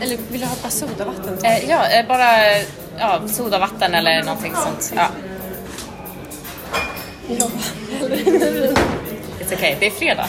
eller 0.00 0.16
vill 0.30 0.40
du 0.40 0.46
ha 0.46 0.54
bara 0.62 0.70
sodavatten? 0.70 1.38
Eh, 1.44 1.70
ja, 1.70 1.86
eh, 1.88 2.06
bara 2.06 2.32
ja, 2.98 3.20
sodavatten 3.28 3.94
eller 3.94 4.22
någonting 4.22 4.54
sånt. 4.54 4.92
Ja. 4.96 5.08
Ja, 7.28 7.46
vin. 8.08 8.74
It's 9.40 9.54
okay. 9.54 9.74
Det 9.80 9.86
är 9.86 9.90
fredag. 9.90 10.28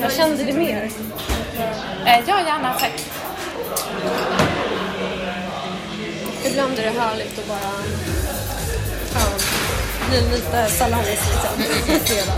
Jag 0.00 0.12
kände 0.12 0.44
det 0.44 0.52
mer. 0.52 0.90
Eh, 2.06 2.18
ja, 2.26 2.40
gärna. 2.46 2.74
Tack. 2.80 3.04
Ibland 6.44 6.78
är 6.78 6.82
det 6.82 7.00
härligt 7.00 7.38
att 7.38 7.48
bara 7.48 7.58
ja, 9.14 9.20
bli 10.10 10.20
lite 10.36 10.66
salongs 10.70 11.06
liksom. 11.06 11.62
på 11.98 12.04
fredag. 12.06 12.32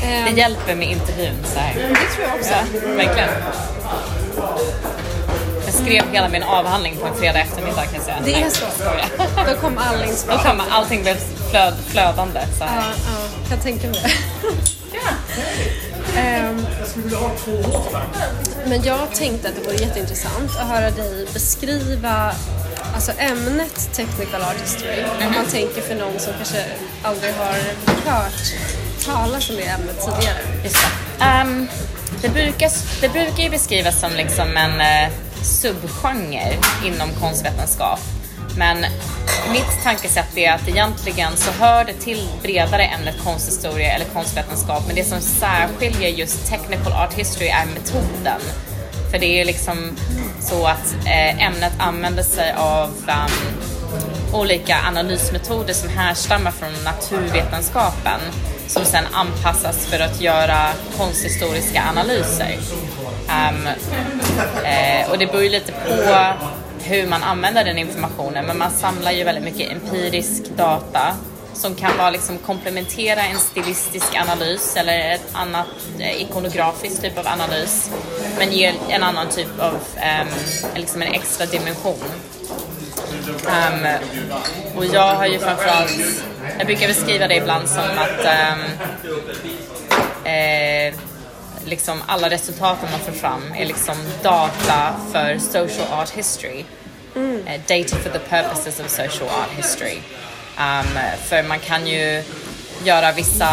Det 0.00 0.06
Ehm, 0.06 0.36
hjälper 0.36 0.74
med 0.74 0.88
intervjun 0.90 1.34
så 1.44 1.58
här. 1.58 1.74
det 1.74 2.14
tror 2.14 2.26
jag 2.28 2.34
också. 2.38 2.50
Ja, 2.50 2.94
verkligen. 2.96 3.28
Jag 5.64 5.74
skrev 5.74 6.04
hela 6.12 6.28
min 6.28 6.42
avhandling 6.42 6.96
på 6.96 7.06
en 7.06 7.14
fredag 7.14 7.38
eftermiddag 7.40 7.82
kan 7.84 7.94
jag 7.94 8.02
säga. 8.02 8.16
Det 8.24 8.34
är 8.34 8.40
Nej, 8.40 8.50
så? 8.50 8.64
skojar. 8.78 9.06
Då 9.54 9.60
kom 9.60 9.78
all 9.78 9.98
Då 9.98 10.04
inspiration. 10.04 10.44
kom 10.58 10.62
allting 10.70 11.02
blev 11.02 11.16
flöd, 11.50 11.74
flödande 11.86 12.40
så 12.58 12.64
Ja, 12.64 12.66
här. 12.66 12.82
ja, 12.96 13.48
kan 13.48 13.58
tänka 13.60 13.86
mig 13.88 14.00
det. 14.02 14.10
Ehm, 16.20 16.66
men 18.66 18.82
jag 18.82 19.14
tänkte 19.14 19.48
att 19.48 19.54
det 19.54 19.60
vore 19.60 19.76
jätteintressant 19.76 20.50
att 20.60 20.68
höra 20.68 20.90
dig 20.90 21.26
beskriva 21.34 22.32
alltså 22.94 23.12
ämnet 23.18 23.90
technical 23.94 24.42
art 24.42 24.60
history. 24.62 25.04
Om 25.26 25.32
man 25.34 25.46
tänker 25.46 25.82
för 25.82 25.94
någon 25.94 26.18
som 26.20 26.32
kanske 26.36 26.64
aldrig 27.02 27.34
har 27.34 27.52
hört 28.12 28.54
talas 29.04 29.50
om 29.50 29.56
det 29.56 29.62
ämnet 29.62 30.00
tidigare. 30.00 30.38
Just 30.64 30.76
det. 31.18 31.24
Ehm, 31.24 31.68
det, 32.22 32.28
brukar, 32.28 32.70
det 33.00 33.08
brukar 33.08 33.42
ju 33.42 33.50
beskrivas 33.50 34.00
som 34.00 34.12
liksom 34.16 34.56
en 34.56 34.80
eh, 34.80 35.12
subgenre 35.42 36.54
inom 36.84 37.08
konstvetenskap. 37.20 38.00
Men 38.56 38.76
mitt 39.52 39.82
tankesätt 39.84 40.36
är 40.36 40.52
att 40.52 40.68
egentligen 40.68 41.36
så 41.36 41.50
hör 41.50 41.84
det 41.84 41.92
till 41.92 42.28
bredare 42.42 42.82
ämnet 42.82 43.14
konsthistoria 43.24 43.92
eller 43.92 44.04
konstvetenskap. 44.04 44.82
Men 44.86 44.96
det 44.96 45.04
som 45.04 45.20
särskiljer 45.20 46.08
just 46.08 46.50
technical 46.50 46.92
art 46.92 47.14
history 47.14 47.48
är 47.48 47.66
metoden. 47.66 48.40
För 49.10 49.18
det 49.18 49.40
är 49.40 49.44
liksom 49.44 49.96
så 50.40 50.66
att 50.66 50.94
eh, 51.06 51.46
ämnet 51.46 51.72
använder 51.78 52.22
sig 52.22 52.52
av 52.52 52.88
um, 52.88 53.77
olika 54.32 54.76
analysmetoder 54.88 55.74
som 55.74 55.88
härstammar 55.88 56.50
från 56.50 56.72
naturvetenskapen 56.84 58.20
som 58.66 58.84
sedan 58.84 59.04
anpassas 59.12 59.86
för 59.86 60.00
att 60.00 60.20
göra 60.20 60.68
konsthistoriska 60.96 61.82
analyser. 61.90 62.58
Um, 63.28 63.66
eh, 64.64 65.10
och 65.10 65.18
det 65.18 65.26
beror 65.26 65.42
ju 65.42 65.48
lite 65.48 65.72
på 65.72 66.14
hur 66.82 67.06
man 67.06 67.22
använder 67.22 67.64
den 67.64 67.78
informationen 67.78 68.46
men 68.46 68.58
man 68.58 68.70
samlar 68.70 69.12
ju 69.12 69.24
väldigt 69.24 69.44
mycket 69.44 69.72
empirisk 69.72 70.44
data 70.56 71.16
som 71.52 71.74
kan 71.74 71.98
vara 71.98 72.10
liksom 72.10 72.38
komplementera 72.38 73.22
en 73.22 73.38
stilistisk 73.38 74.16
analys 74.16 74.76
eller 74.76 75.14
ett 75.14 75.28
annat 75.32 75.66
eh, 75.98 76.22
ikonografiskt 76.22 77.02
typ 77.02 77.18
av 77.18 77.26
analys 77.26 77.90
men 78.38 78.52
ger 78.52 78.74
en 78.88 79.02
annan 79.02 79.28
typ 79.28 79.60
av, 79.60 79.78
eh, 79.96 80.26
liksom 80.76 81.02
en 81.02 81.12
extra 81.12 81.46
dimension. 81.46 82.04
Ehm, 83.48 83.86
och 84.76 84.84
jag 84.84 85.14
har 85.14 85.26
ju 85.26 85.38
framförallt, 85.38 86.22
jag 86.58 86.66
brukar 86.66 86.88
beskriva 86.88 87.28
det 87.28 87.36
ibland 87.36 87.68
som 87.68 87.84
att 87.98 88.24
ehm, 88.24 88.60
eh, 90.24 90.94
liksom 91.64 92.02
alla 92.06 92.30
resultaten 92.30 92.88
man 92.90 93.00
får 93.00 93.12
fram 93.12 93.52
är 93.56 93.64
liksom 93.64 93.96
data 94.22 94.94
för 95.12 95.38
social 95.38 95.92
art 95.92 96.10
history. 96.10 96.64
Eh, 97.46 97.60
data 97.66 97.96
for 97.96 98.10
the 98.10 98.18
purposes 98.18 98.80
of 98.80 98.88
social 98.90 99.28
art 99.28 99.50
history. 99.56 99.98
Um, 100.58 100.98
för 101.24 101.42
man 101.42 101.58
kan 101.58 101.86
ju 101.86 102.22
göra 102.84 103.12
vissa, 103.12 103.48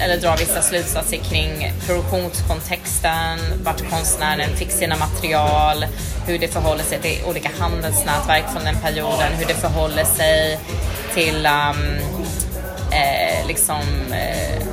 eller 0.00 0.16
dra 0.16 0.36
vissa 0.36 0.62
slutsatser 0.62 1.16
kring 1.16 1.72
produktionskontexten, 1.86 3.38
vart 3.64 3.90
konstnären 3.90 4.56
fick 4.56 4.70
sina 4.70 4.96
material, 4.96 5.84
hur 6.26 6.38
det 6.38 6.48
förhåller 6.48 6.84
sig 6.84 7.00
till 7.00 7.24
olika 7.26 7.50
handelsnätverk 7.58 8.44
från 8.52 8.64
den 8.64 8.76
perioden, 8.82 9.32
hur 9.38 9.46
det 9.46 9.54
förhåller 9.54 10.04
sig 10.04 10.58
till 11.14 11.46
um, 11.46 11.98
eh, 12.92 13.46
liksom 13.46 13.82
eh, 14.12 14.66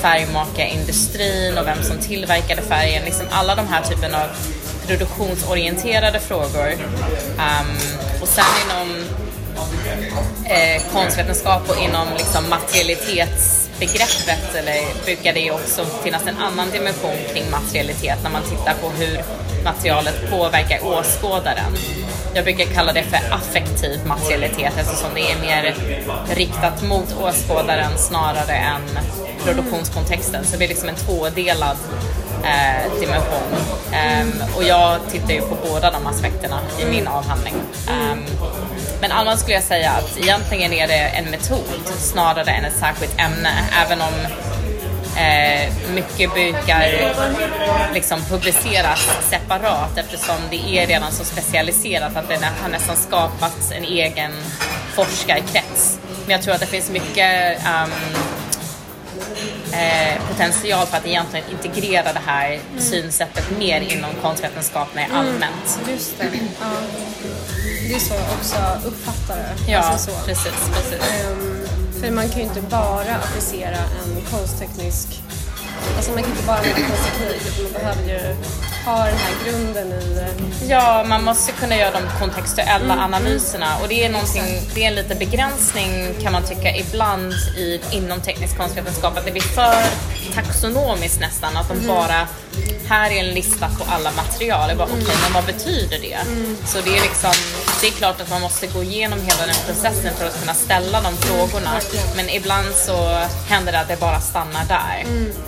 färgmakarindustrin 0.00 1.58
och 1.58 1.66
vem 1.66 1.82
som 1.82 1.98
tillverkade 1.98 2.62
färgen. 2.62 3.04
Liksom 3.04 3.26
alla 3.30 3.54
de 3.54 3.68
här 3.68 3.82
typen 3.82 4.14
av 4.14 4.28
produktionsorienterade 4.86 6.20
frågor. 6.20 6.72
Um, 7.38 7.76
och 8.20 8.28
sen 8.28 8.44
inom 8.64 9.04
eh, 10.44 10.82
konstvetenskap 10.92 11.70
och 11.70 11.82
inom 11.84 12.06
liksom 12.18 12.50
materialitetsbegreppet 12.50 14.54
eller 14.54 15.04
brukar 15.04 15.32
det 15.32 15.50
också 15.50 15.84
finnas 16.04 16.26
en 16.26 16.36
annan 16.36 16.70
dimension 16.70 17.16
kring 17.32 17.50
materialitet 17.50 18.18
när 18.22 18.30
man 18.30 18.42
tittar 18.42 18.74
på 18.82 18.90
hur 18.90 19.20
materialet 19.64 20.30
påverkar 20.30 20.78
åskådaren. 20.84 21.72
Jag 22.34 22.44
brukar 22.44 22.64
kalla 22.64 22.92
det 22.92 23.02
för 23.02 23.34
affektiv 23.34 24.06
materialitet 24.06 24.72
eftersom 24.78 25.10
det 25.14 25.20
är 25.20 25.40
mer 25.40 25.74
riktat 26.34 26.82
mot 26.82 27.16
åskådaren 27.20 27.98
snarare 27.98 28.54
än 28.54 28.82
produktionskontexten. 29.44 30.44
Så 30.44 30.56
det 30.56 30.64
är 30.64 30.68
liksom 30.68 30.88
en 30.88 30.94
tvådelad 30.94 31.76
eh, 32.44 33.00
dimension. 33.00 33.52
Um, 33.90 34.32
och 34.56 34.64
jag 34.64 34.98
tittar 35.10 35.34
ju 35.34 35.40
på 35.40 35.56
båda 35.68 35.90
de 35.90 36.06
aspekterna 36.06 36.60
i 36.82 36.90
min 36.90 37.06
avhandling. 37.06 37.54
Um, 37.88 38.24
men 39.00 39.12
annars 39.12 39.40
skulle 39.40 39.54
jag 39.54 39.64
säga 39.64 39.90
att 39.90 40.18
egentligen 40.18 40.72
är 40.72 40.88
det 40.88 40.94
en 40.94 41.30
metod 41.30 41.86
snarare 41.98 42.50
än 42.50 42.64
ett 42.64 42.76
särskilt 42.76 43.20
ämne, 43.20 43.50
även 43.84 44.00
om 44.00 44.14
eh, 45.16 45.72
mycket 45.94 46.34
brukar 46.34 47.14
liksom 47.94 48.20
publiceras 48.24 49.08
separat 49.30 49.98
eftersom 49.98 50.36
det 50.50 50.78
är 50.78 50.86
redan 50.86 51.12
så 51.12 51.24
specialiserat 51.24 52.16
att 52.16 52.28
det 52.28 52.38
har 52.62 52.68
nästan 52.68 52.96
skapats 52.96 53.72
en 53.72 53.84
egen 53.84 54.32
forskarkrets. 54.94 55.98
Men 56.26 56.32
jag 56.32 56.42
tror 56.42 56.54
att 56.54 56.60
det 56.60 56.66
finns 56.66 56.90
mycket 56.90 57.58
um, 57.58 57.90
eh, 59.72 60.22
potential 60.28 60.86
för 60.86 60.96
att 60.96 61.06
egentligen 61.06 61.44
integrera 61.50 62.12
det 62.12 62.20
här 62.26 62.60
synsättet 62.78 63.58
mer 63.58 63.80
inom 63.80 64.10
konstvetenskapen 64.22 65.12
allmänt. 65.14 65.78
Just 65.90 66.18
det. 66.18 66.24
Ja. 66.60 66.66
Det 67.88 67.94
är 67.94 67.98
så 68.00 68.14
jag 68.14 68.22
också 68.38 68.88
uppfattar 68.88 69.36
det. 69.36 69.72
Ja, 69.72 69.78
Alltså 69.78 70.10
så. 70.10 70.16
precis, 70.26 70.52
precis. 70.74 71.08
Ehm, 71.24 71.66
för 72.00 72.10
man 72.10 72.28
kan 72.28 72.38
ju 72.38 72.44
inte 72.44 72.60
bara 72.60 73.14
applicera 73.24 73.76
en 73.76 74.22
konstteknisk... 74.30 75.22
Alltså 75.96 76.12
man 76.12 76.22
kan 76.22 76.32
inte 76.32 76.46
bara 76.46 76.56
konstteknik 76.56 77.42
utan 77.46 77.62
man 77.64 77.72
behöver 77.72 78.02
ju 78.02 78.36
ha 78.84 79.04
den 79.04 79.16
här 79.16 79.34
grunden 79.44 79.92
i... 79.92 80.18
Ja, 80.68 81.04
man 81.08 81.24
måste 81.24 81.52
kunna 81.52 81.76
göra 81.76 81.90
de 81.90 82.18
kontextuella 82.18 82.94
analyserna. 82.94 83.66
Och 83.82 83.88
det 83.88 84.04
är 84.04 84.10
någonting, 84.10 84.42
det 84.74 84.84
är 84.84 84.88
en 84.88 84.94
liten 84.94 85.18
begränsning 85.18 86.14
kan 86.22 86.32
man 86.32 86.42
tycka 86.42 86.76
ibland 86.76 87.32
i, 87.56 87.80
inom 87.92 88.20
teknisk 88.20 88.56
konstvetenskap 88.56 89.18
att 89.18 89.24
det 89.24 89.32
blir 89.32 89.42
för 89.42 89.74
taxonomiskt 90.34 91.20
nästan 91.20 91.56
att 91.56 91.68
de 91.68 91.86
bara, 91.86 92.28
här 92.88 93.10
är 93.10 93.20
en 93.20 93.34
lista 93.34 93.68
på 93.68 93.84
alla 93.88 94.10
material. 94.12 94.68
Jag 94.68 94.78
bara, 94.78 94.88
okej, 94.88 95.16
men 95.22 95.32
vad 95.32 95.44
betyder 95.44 95.98
det? 95.98 96.18
Så 96.66 96.80
det 96.80 96.98
är 96.98 97.02
liksom, 97.02 97.32
det 97.80 97.86
är 97.86 97.90
klart 97.90 98.20
att 98.20 98.30
man 98.30 98.40
måste 98.40 98.66
gå 98.66 98.82
igenom 98.82 99.18
hela 99.18 99.46
den 99.46 99.60
processen 99.66 100.14
för 100.18 100.26
att 100.26 100.40
kunna 100.40 100.54
ställa 100.54 101.00
de 101.00 101.16
frågorna. 101.16 101.70
Men 102.16 102.28
ibland 102.28 102.74
så 102.74 103.26
händer 103.48 103.72
det 103.72 103.80
att 103.80 103.88
det 103.88 104.00
bara 104.00 104.20
stannar 104.20 104.64
där. 104.68 105.04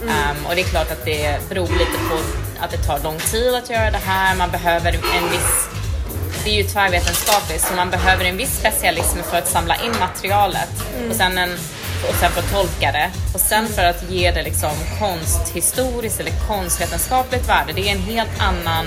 Ehm, 0.08 0.46
och 0.46 0.54
det 0.54 0.60
är 0.60 0.64
klart 0.64 0.90
att 0.90 1.04
det 1.04 1.48
beror 1.48 1.68
lite 1.68 1.98
på 2.08 2.16
att 2.60 2.70
det 2.70 2.78
tar 2.78 2.98
lång 2.98 3.18
tid 3.18 3.54
att 3.54 3.70
göra 3.70 3.90
det 3.90 4.02
här. 4.04 4.36
Man 4.36 4.50
behöver 4.50 4.92
en 4.92 5.30
viss 5.30 5.68
det 6.44 6.50
är 6.50 6.54
ju 6.54 6.64
tvärvetenskapligt 6.64 7.64
så 7.64 7.74
man 7.74 7.90
behöver 7.90 8.24
en 8.24 8.36
viss 8.36 8.58
specialism 8.58 9.18
för 9.30 9.36
att 9.38 9.48
samla 9.48 9.76
in 9.76 9.92
materialet 10.00 10.70
och 11.10 11.16
sen, 11.16 11.38
en, 11.38 11.58
och 12.08 12.14
sen 12.14 12.30
för 12.30 12.40
att 12.40 12.52
tolka 12.52 12.92
det 12.92 13.10
och 13.34 13.40
sen 13.40 13.68
för 13.68 13.84
att 13.84 14.10
ge 14.10 14.30
det 14.30 14.42
liksom 14.42 14.72
konsthistoriskt 14.98 16.20
eller 16.20 16.32
konstvetenskapligt 16.48 17.48
värde. 17.48 17.72
Det 17.72 17.88
är 17.88 17.92
en 17.92 18.02
helt 18.02 18.40
annan 18.40 18.86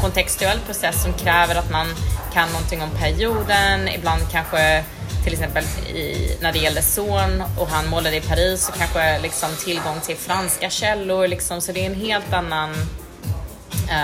kontextuell 0.00 0.58
process 0.66 1.02
som 1.02 1.12
kräver 1.12 1.54
att 1.54 1.70
man 1.70 1.86
kan 2.32 2.48
någonting 2.48 2.82
om 2.82 2.90
perioden, 2.90 3.88
ibland 3.88 4.22
kanske 4.32 4.84
till 5.24 5.32
exempel 5.32 5.64
i, 5.94 6.36
när 6.40 6.52
det 6.52 6.58
gällde 6.58 6.82
son 6.82 7.42
och 7.58 7.68
han 7.68 7.88
målade 7.88 8.16
i 8.16 8.20
Paris 8.20 8.66
så 8.66 8.72
kanske 8.72 9.18
liksom 9.18 9.48
tillgång 9.64 10.00
till 10.00 10.16
franska 10.16 10.70
källor 10.70 11.28
liksom, 11.28 11.60
så 11.60 11.72
det 11.72 11.80
är 11.80 11.86
en 11.86 12.00
helt 12.00 12.32
annan 12.32 12.70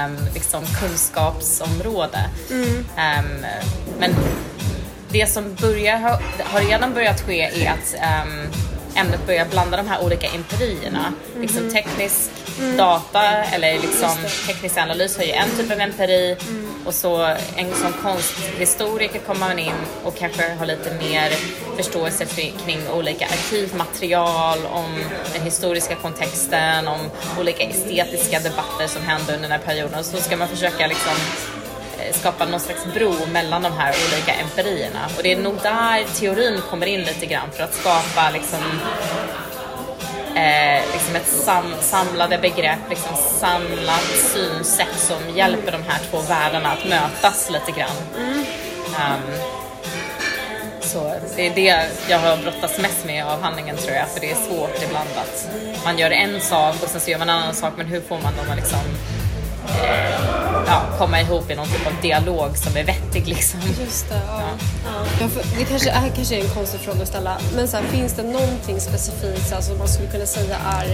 um, 0.07 0.17
liksom 0.35 0.65
kunskapsområde. 0.81 2.31
Ehm, 2.97 3.47
men 3.99 4.15
det 5.11 5.27
som 5.27 5.55
börjar, 5.55 5.97
har, 5.97 6.23
har 6.45 6.61
redan 6.61 6.95
börjat 6.95 7.21
ske 7.21 7.41
är 7.41 7.71
att 7.71 7.95
ehm, 8.01 8.51
ämnet 8.97 9.27
börjar 9.27 9.47
blanda 9.47 9.77
de 9.77 9.89
här 9.89 10.05
olika 10.05 10.27
empirierna. 10.27 11.13
Liksom 11.41 11.71
teknisk 11.71 12.31
data 12.77 13.45
eller 13.45 13.73
liksom 13.73 14.11
teknisk 14.47 14.79
analys 14.79 15.17
har 15.17 15.25
ju 15.25 15.31
en 15.31 15.51
typ 15.59 15.71
av 15.71 15.81
empiri. 15.81 16.37
Och 16.87 16.95
så 16.95 17.23
en 17.57 17.75
som 17.75 17.93
konsthistoriker 18.03 19.19
kommer 19.19 19.41
man 19.41 19.59
in 19.59 19.73
och 20.05 20.17
kanske 20.17 20.55
har 20.55 20.67
lite 20.67 20.95
mer 20.95 21.33
förståelse 21.77 22.27
för, 22.27 22.65
kring 22.65 22.79
olika 22.91 23.27
arkivmaterial, 23.27 24.59
om 24.67 24.99
den 25.33 25.43
historiska 25.43 25.95
kontexten, 25.95 26.89
om 26.89 26.99
olika 27.41 27.65
estetiska 27.65 28.41
debatter 28.41 28.87
som 28.87 29.03
hände 29.03 29.35
under 29.35 29.49
den 29.49 29.61
här 29.61 29.67
perioden. 29.67 30.05
Så 30.05 30.17
ska 30.17 30.37
man 30.37 30.49
försöka 30.49 30.87
liksom 30.87 31.15
skapa 32.13 32.45
någon 32.45 32.61
slags 32.61 32.85
bro 32.95 33.15
mellan 33.33 33.63
de 33.63 33.73
här 33.73 33.95
olika 34.09 34.33
empirierna. 34.33 35.07
Och 35.17 35.23
det 35.23 35.33
är 35.33 35.37
nog 35.37 35.55
där 35.63 36.05
teorin 36.15 36.61
kommer 36.71 36.87
in 36.87 37.01
lite 37.01 37.27
grann 37.27 37.51
för 37.53 37.65
att 37.65 37.75
skapa 37.75 38.31
liksom, 38.31 38.61
eh, 40.35 40.83
liksom 40.93 41.17
ett 41.17 41.29
sam 41.29 41.75
samlade 41.81 42.39
begrepp, 42.39 42.91
liksom 42.91 43.17
samlat 43.17 44.05
synsätt 44.35 44.99
som 44.99 45.37
hjälper 45.37 45.73
de 45.73 45.83
här 45.83 46.01
två 46.11 46.21
världarna 46.21 46.73
att 46.73 46.89
mötas 46.89 47.51
lite 47.51 47.81
grann. 47.81 47.97
Um, 48.87 49.37
så 50.81 51.15
det 51.37 51.47
är 51.47 51.55
det 51.55 51.87
jag 52.09 52.19
har 52.19 52.37
brottats 52.37 52.79
mest 52.79 53.07
med 53.07 53.17
i 53.17 53.21
avhandlingen 53.21 53.77
tror 53.77 53.97
jag, 53.97 54.09
för 54.09 54.21
det 54.21 54.31
är 54.31 54.35
svårt 54.35 54.83
ibland 54.83 55.09
att 55.17 55.49
man 55.85 55.99
gör 55.99 56.11
en 56.11 56.41
sak 56.41 56.83
och 56.83 56.89
sen 56.89 57.01
så 57.01 57.11
gör 57.11 57.19
man 57.19 57.29
en 57.29 57.37
annan 57.37 57.55
sak, 57.55 57.73
men 57.77 57.87
hur 57.87 58.01
får 58.01 58.19
man 58.19 58.37
dem 58.37 58.47
att 58.51 58.57
liksom 58.57 58.79
eh, 58.79 59.26
ja, 60.67 60.83
komma 60.99 61.21
ihop 61.21 61.51
i 61.51 61.55
någon 61.55 61.67
typ 61.67 61.87
av 61.87 61.93
dialog 62.03 62.57
som 62.57 62.77
är 62.77 62.85
vettig 62.85 63.29
liksom. 63.29 63.61
Just 63.81 64.09
det, 64.09 64.21
ja. 64.27 64.43
ja. 64.85 65.07
ja 65.21 65.29
för 65.29 65.59
det 65.59 65.65
kanske 65.65 65.91
är, 65.91 66.09
kanske 66.17 66.37
är 66.37 66.41
en 66.41 66.49
konstig 66.49 66.81
fråga 66.81 67.03
att 67.03 67.09
ställa, 67.09 67.39
men 67.57 67.69
så 67.69 67.77
här, 67.77 67.85
finns 67.85 68.13
det 68.13 68.23
någonting 68.23 68.81
specifikt 68.81 69.53
alltså, 69.53 69.71
som 69.71 69.79
man 69.79 69.89
skulle 69.89 70.09
kunna 70.09 70.27
säga 70.27 70.57
är 70.57 70.87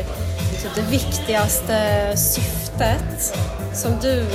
typ, 0.63 0.75
det 0.75 0.91
viktigaste 0.91 2.13
syftet 2.17 3.39
som 3.75 3.93
du 4.03 4.27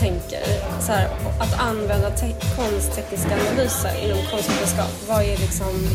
tänker 0.00 0.42
så 0.80 0.92
här, 0.92 1.08
att 1.40 1.60
använda 1.60 2.10
te- 2.10 2.34
konsttekniska 2.56 3.30
analyser 3.48 4.04
inom 4.04 4.18
konstvetenskap? 4.30 4.90
Vad 5.08 5.22
är 5.22 5.36
liksom, 5.36 5.88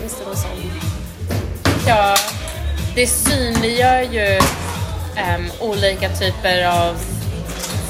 finns 0.00 0.18
det 0.18 0.24
någon 0.26 0.36
sån? 0.36 0.70
Ja, 1.86 2.16
det 2.94 3.06
synliggör 3.06 4.00
ju 4.00 4.38
um, 5.36 5.50
olika 5.60 6.08
typer 6.08 6.66
av 6.66 6.96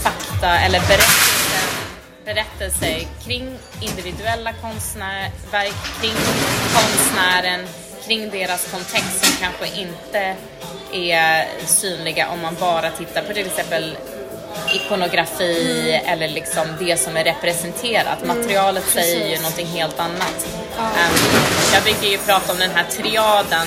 fakta 0.04 0.58
eller 0.58 0.80
berättelser, 0.80 1.66
berättelser 2.24 3.06
kring 3.24 3.58
individuella 3.80 4.52
konstnärverk, 4.52 6.00
kring 6.00 6.16
konstnären, 6.74 7.60
kring 8.06 8.30
deras 8.30 8.70
kontext 8.72 9.24
som 9.24 9.46
kanske 9.46 9.80
inte 9.80 10.36
är 10.92 11.46
synliga 11.66 12.28
om 12.28 12.40
man 12.40 12.56
bara 12.60 12.90
tittar 12.90 13.22
på 13.22 13.32
till 13.32 13.46
exempel 13.46 13.96
ikonografi 14.74 15.92
mm. 15.94 16.12
eller 16.12 16.28
liksom 16.28 16.66
det 16.78 16.96
som 16.96 17.16
är 17.16 17.24
representerat. 17.24 18.22
Mm. 18.22 18.38
Materialet 18.38 18.84
Precis. 18.84 19.12
säger 19.12 19.28
ju 19.28 19.36
någonting 19.36 19.66
helt 19.66 20.00
annat. 20.00 20.46
Ja. 20.76 20.82
Um, 20.82 21.18
jag 21.74 21.82
brukar 21.82 22.06
ju 22.06 22.18
prata 22.18 22.52
om 22.52 22.58
den 22.58 22.70
här 22.70 22.84
triaden 22.84 23.66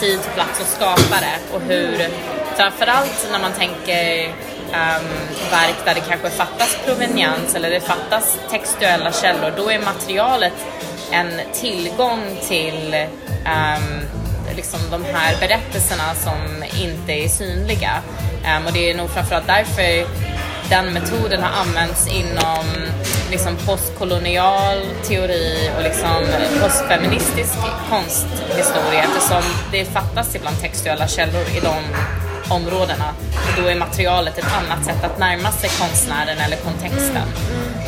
tid, 0.00 0.20
plats 0.34 0.60
och 0.60 0.66
skapare 0.66 1.32
och 1.52 1.60
hur 1.60 2.08
framförallt 2.56 3.28
när 3.32 3.38
man 3.38 3.52
tänker 3.52 4.34
um, 4.74 5.06
verk 5.50 5.76
där 5.84 5.94
det 5.94 6.00
kanske 6.00 6.30
fattas 6.30 6.76
proveniens 6.86 7.54
eller 7.54 7.70
det 7.70 7.80
fattas 7.80 8.38
textuella 8.50 9.12
källor, 9.12 9.52
då 9.56 9.70
är 9.70 9.78
materialet 9.78 10.52
en 11.10 11.40
tillgång 11.52 12.38
till 12.48 13.06
um, 13.46 14.00
liksom 14.56 14.80
de 14.90 15.04
här 15.04 15.36
berättelserna 15.40 16.14
som 16.14 16.64
inte 16.82 17.12
är 17.12 17.28
synliga. 17.28 18.02
Um, 18.56 18.66
och 18.66 18.72
det 18.72 18.90
är 18.90 18.94
nog 18.94 19.10
framförallt 19.10 19.46
därför 19.46 20.06
den 20.70 20.92
metoden 20.92 21.42
har 21.42 21.60
använts 21.60 22.06
inom 22.08 22.64
liksom 23.30 23.56
postkolonial 23.56 24.78
teori 25.02 25.70
och 25.76 25.82
liksom 25.82 26.26
postfeministisk 26.62 27.54
konsthistoria 27.90 29.02
eftersom 29.02 29.42
det 29.72 29.84
fattas 29.84 30.34
ibland 30.34 30.60
textuella 30.60 31.08
källor 31.08 31.42
i 31.56 31.60
de 31.60 31.76
områdena. 32.50 33.08
Och 33.34 33.62
då 33.62 33.68
är 33.68 33.74
materialet 33.74 34.38
ett 34.38 34.52
annat 34.52 34.84
sätt 34.84 35.04
att 35.04 35.18
närma 35.18 35.52
sig 35.52 35.70
konstnären 35.80 36.38
eller 36.38 36.56
kontexten. 36.56 37.28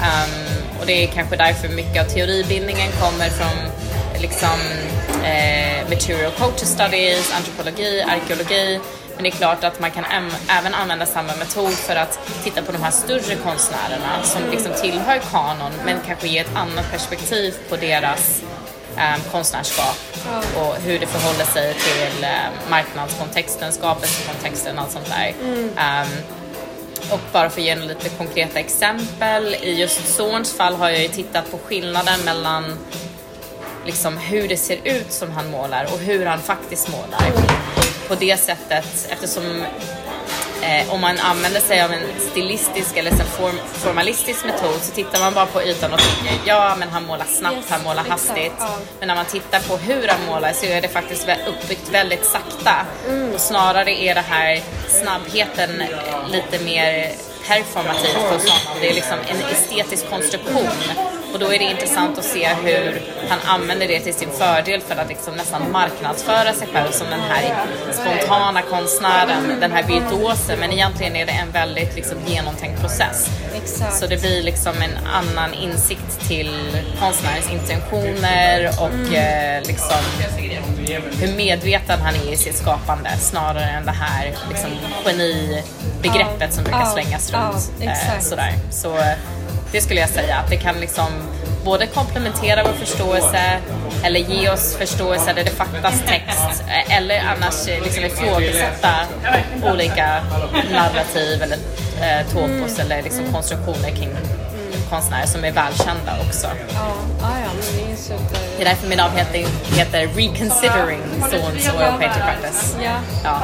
Um, 0.08 0.80
och 0.80 0.86
det 0.86 1.04
är 1.04 1.06
kanske 1.06 1.36
därför 1.36 1.68
mycket 1.68 2.02
av 2.02 2.08
teoribildningen 2.08 2.90
kommer 3.00 3.28
från 3.28 3.56
liksom, 4.20 4.58
eh, 5.24 5.88
material 5.88 6.32
culture 6.32 6.66
studies, 6.66 7.32
antropologi, 7.36 8.02
arkeologi 8.02 8.80
men 9.16 9.22
det 9.22 9.28
är 9.28 9.36
klart 9.36 9.64
att 9.64 9.80
man 9.80 9.90
kan 9.90 10.04
även 10.48 10.74
använda 10.74 11.06
samma 11.06 11.36
metod 11.36 11.72
för 11.72 11.96
att 11.96 12.20
titta 12.44 12.62
på 12.62 12.72
de 12.72 12.82
här 12.82 12.90
större 12.90 13.34
konstnärerna 13.34 14.22
som 14.22 14.42
liksom 14.50 14.72
tillhör 14.72 15.20
kanon 15.30 15.72
men 15.84 15.98
kanske 16.06 16.28
ge 16.28 16.38
ett 16.38 16.54
annat 16.54 16.90
perspektiv 16.90 17.54
på 17.68 17.76
deras 17.76 18.42
um, 18.96 19.30
konstnärskap 19.32 19.96
och 20.56 20.74
hur 20.82 20.98
det 20.98 21.06
förhåller 21.06 21.44
sig 21.44 21.74
till 21.74 22.24
um, 22.24 22.70
marknadskontexten, 22.70 23.72
skapelsekontexten 23.72 24.78
och 24.78 24.82
allt 24.82 24.92
sånt 24.92 25.06
där. 25.06 25.34
Mm. 25.42 25.64
Um, 25.64 26.08
och 27.10 27.20
bara 27.32 27.50
för 27.50 27.60
att 27.60 27.66
ge 27.66 27.76
lite 27.76 28.08
konkreta 28.08 28.58
exempel, 28.58 29.54
i 29.54 29.80
just 29.80 30.16
Zorns 30.16 30.52
fall 30.52 30.74
har 30.74 30.90
jag 30.90 31.02
ju 31.02 31.08
tittat 31.08 31.50
på 31.50 31.58
skillnaden 31.58 32.20
mellan 32.24 32.78
liksom 33.86 34.18
hur 34.18 34.48
det 34.48 34.56
ser 34.56 34.78
ut 34.84 35.12
som 35.12 35.30
han 35.30 35.50
målar 35.50 35.84
och 35.92 35.98
hur 35.98 36.26
han 36.26 36.38
faktiskt 36.38 36.88
målar 36.88 37.32
på 38.08 38.14
det 38.14 38.40
sättet 38.40 39.08
eftersom 39.10 39.64
eh, 40.66 40.94
om 40.94 41.00
man 41.00 41.18
använder 41.18 41.60
sig 41.60 41.82
av 41.82 41.92
en 41.92 42.02
stilistisk 42.30 42.96
eller 42.96 43.10
form, 43.10 43.58
formalistisk 43.72 44.44
metod 44.44 44.80
så 44.82 44.92
tittar 44.92 45.20
man 45.20 45.34
bara 45.34 45.46
på 45.46 45.62
ytan 45.62 45.92
och 45.92 45.98
tänker 45.98 46.48
ja 46.48 46.76
men 46.78 46.88
han 46.88 47.06
målar 47.06 47.24
snabbt, 47.24 47.56
yes, 47.56 47.70
han 47.70 47.82
målar 47.82 48.04
hastigt. 48.04 48.52
Ja. 48.58 48.78
Men 48.98 49.08
när 49.08 49.14
man 49.14 49.24
tittar 49.24 49.60
på 49.60 49.76
hur 49.76 50.08
han 50.08 50.26
målar 50.26 50.52
så 50.52 50.66
är 50.66 50.80
det 50.82 50.88
faktiskt 50.88 51.28
uppbyggt 51.48 51.88
väldigt 51.90 52.24
sakta. 52.24 52.86
Mm. 53.08 53.34
Och 53.34 53.40
snarare 53.40 53.90
är 53.90 54.14
det 54.14 54.24
här 54.28 54.60
snabbheten 54.88 55.82
lite 56.28 56.64
mer 56.64 57.12
performativt 57.48 58.14
hos 58.14 58.50
honom. 58.50 58.78
Det 58.80 58.88
är 58.88 58.94
liksom 58.94 59.18
en 59.28 59.40
estetisk 59.52 60.10
konstruktion 60.10 60.68
och 61.36 61.40
då 61.42 61.54
är 61.54 61.58
det 61.58 61.64
intressant 61.64 62.18
att 62.18 62.24
se 62.24 62.48
hur 62.48 63.02
han 63.28 63.38
använder 63.46 63.88
det 63.88 64.00
till 64.00 64.14
sin 64.14 64.30
fördel 64.30 64.80
för 64.80 64.96
att 64.96 65.08
liksom 65.08 65.34
nästan 65.34 65.72
marknadsföra 65.72 66.52
sig 66.52 66.68
själv 66.72 66.90
som 66.90 67.06
den 67.10 67.20
här 67.20 67.54
spontana 67.92 68.62
konstnären, 68.62 69.60
den 69.60 69.72
här 69.72 69.82
virtuosen. 69.82 70.58
Men 70.60 70.72
egentligen 70.72 71.16
är 71.16 71.26
det 71.26 71.32
en 71.32 71.50
väldigt 71.50 71.94
liksom 71.96 72.18
genomtänkt 72.26 72.80
process. 72.80 73.30
Exakt. 73.54 73.96
Så 73.96 74.06
det 74.06 74.20
blir 74.20 74.42
liksom 74.42 74.72
en 74.76 75.06
annan 75.06 75.54
insikt 75.54 76.28
till 76.28 76.50
konstnärens 77.00 77.50
intentioner 77.52 78.70
och 78.80 78.94
mm. 78.94 79.14
eh, 79.14 79.66
liksom 79.66 79.98
hur 81.20 81.36
medveten 81.36 82.00
han 82.00 82.14
är 82.14 82.32
i 82.32 82.36
sitt 82.36 82.56
skapande 82.56 83.10
snarare 83.18 83.64
än 83.64 83.86
det 83.86 83.92
här 83.92 84.34
liksom, 84.50 84.70
genibegreppet 85.04 86.54
som 86.54 86.64
brukar 86.64 86.84
slängas 86.84 87.32
runt. 87.32 87.72
Eh, 87.80 88.20
sådär. 88.20 88.52
Så 88.70 88.98
det 89.72 89.80
skulle 89.80 90.00
jag 90.00 90.08
säga, 90.08 90.36
att 90.36 90.50
det 90.50 90.56
kan 90.56 90.80
liksom 90.80 91.06
både 91.64 91.86
komplementera 91.86 92.62
vår 92.64 92.72
förståelse 92.86 93.58
eller 94.04 94.20
ge 94.20 94.50
oss 94.50 94.76
förståelse 94.76 95.32
där 95.32 95.44
det 95.44 95.50
fattas 95.50 96.02
text 96.06 96.64
eller 96.88 97.20
annars 97.20 97.66
liksom 97.66 98.04
ifrågasätta 98.04 98.90
olika 99.72 100.22
narrativ 100.72 101.42
eller 101.42 101.58
eh, 102.02 102.26
topos 102.32 102.78
eller 102.78 103.02
liksom 103.02 103.32
konstruktioner 103.32 103.90
kring 103.90 104.10
konstnärer 104.90 105.26
som 105.26 105.44
är 105.44 105.52
välkända 105.52 106.12
också. 106.26 106.46
Ja, 106.46 106.96
ja, 107.20 107.50
men 107.56 107.86
det 107.86 107.92
är 107.92 107.96
super... 107.96 108.38
Det 108.56 108.62
är 108.62 108.68
därför 108.68 108.88
min 108.88 109.00
avhandling 109.00 109.46
heter, 109.46 109.76
heter 109.76 110.06
Reconsidering 110.06 111.00
Zorn's 111.20 111.76
Oil 111.76 111.98
Painting 111.98 112.22
Practice. 112.22 112.76
Ja. 112.84 112.96
ja. 113.24 113.40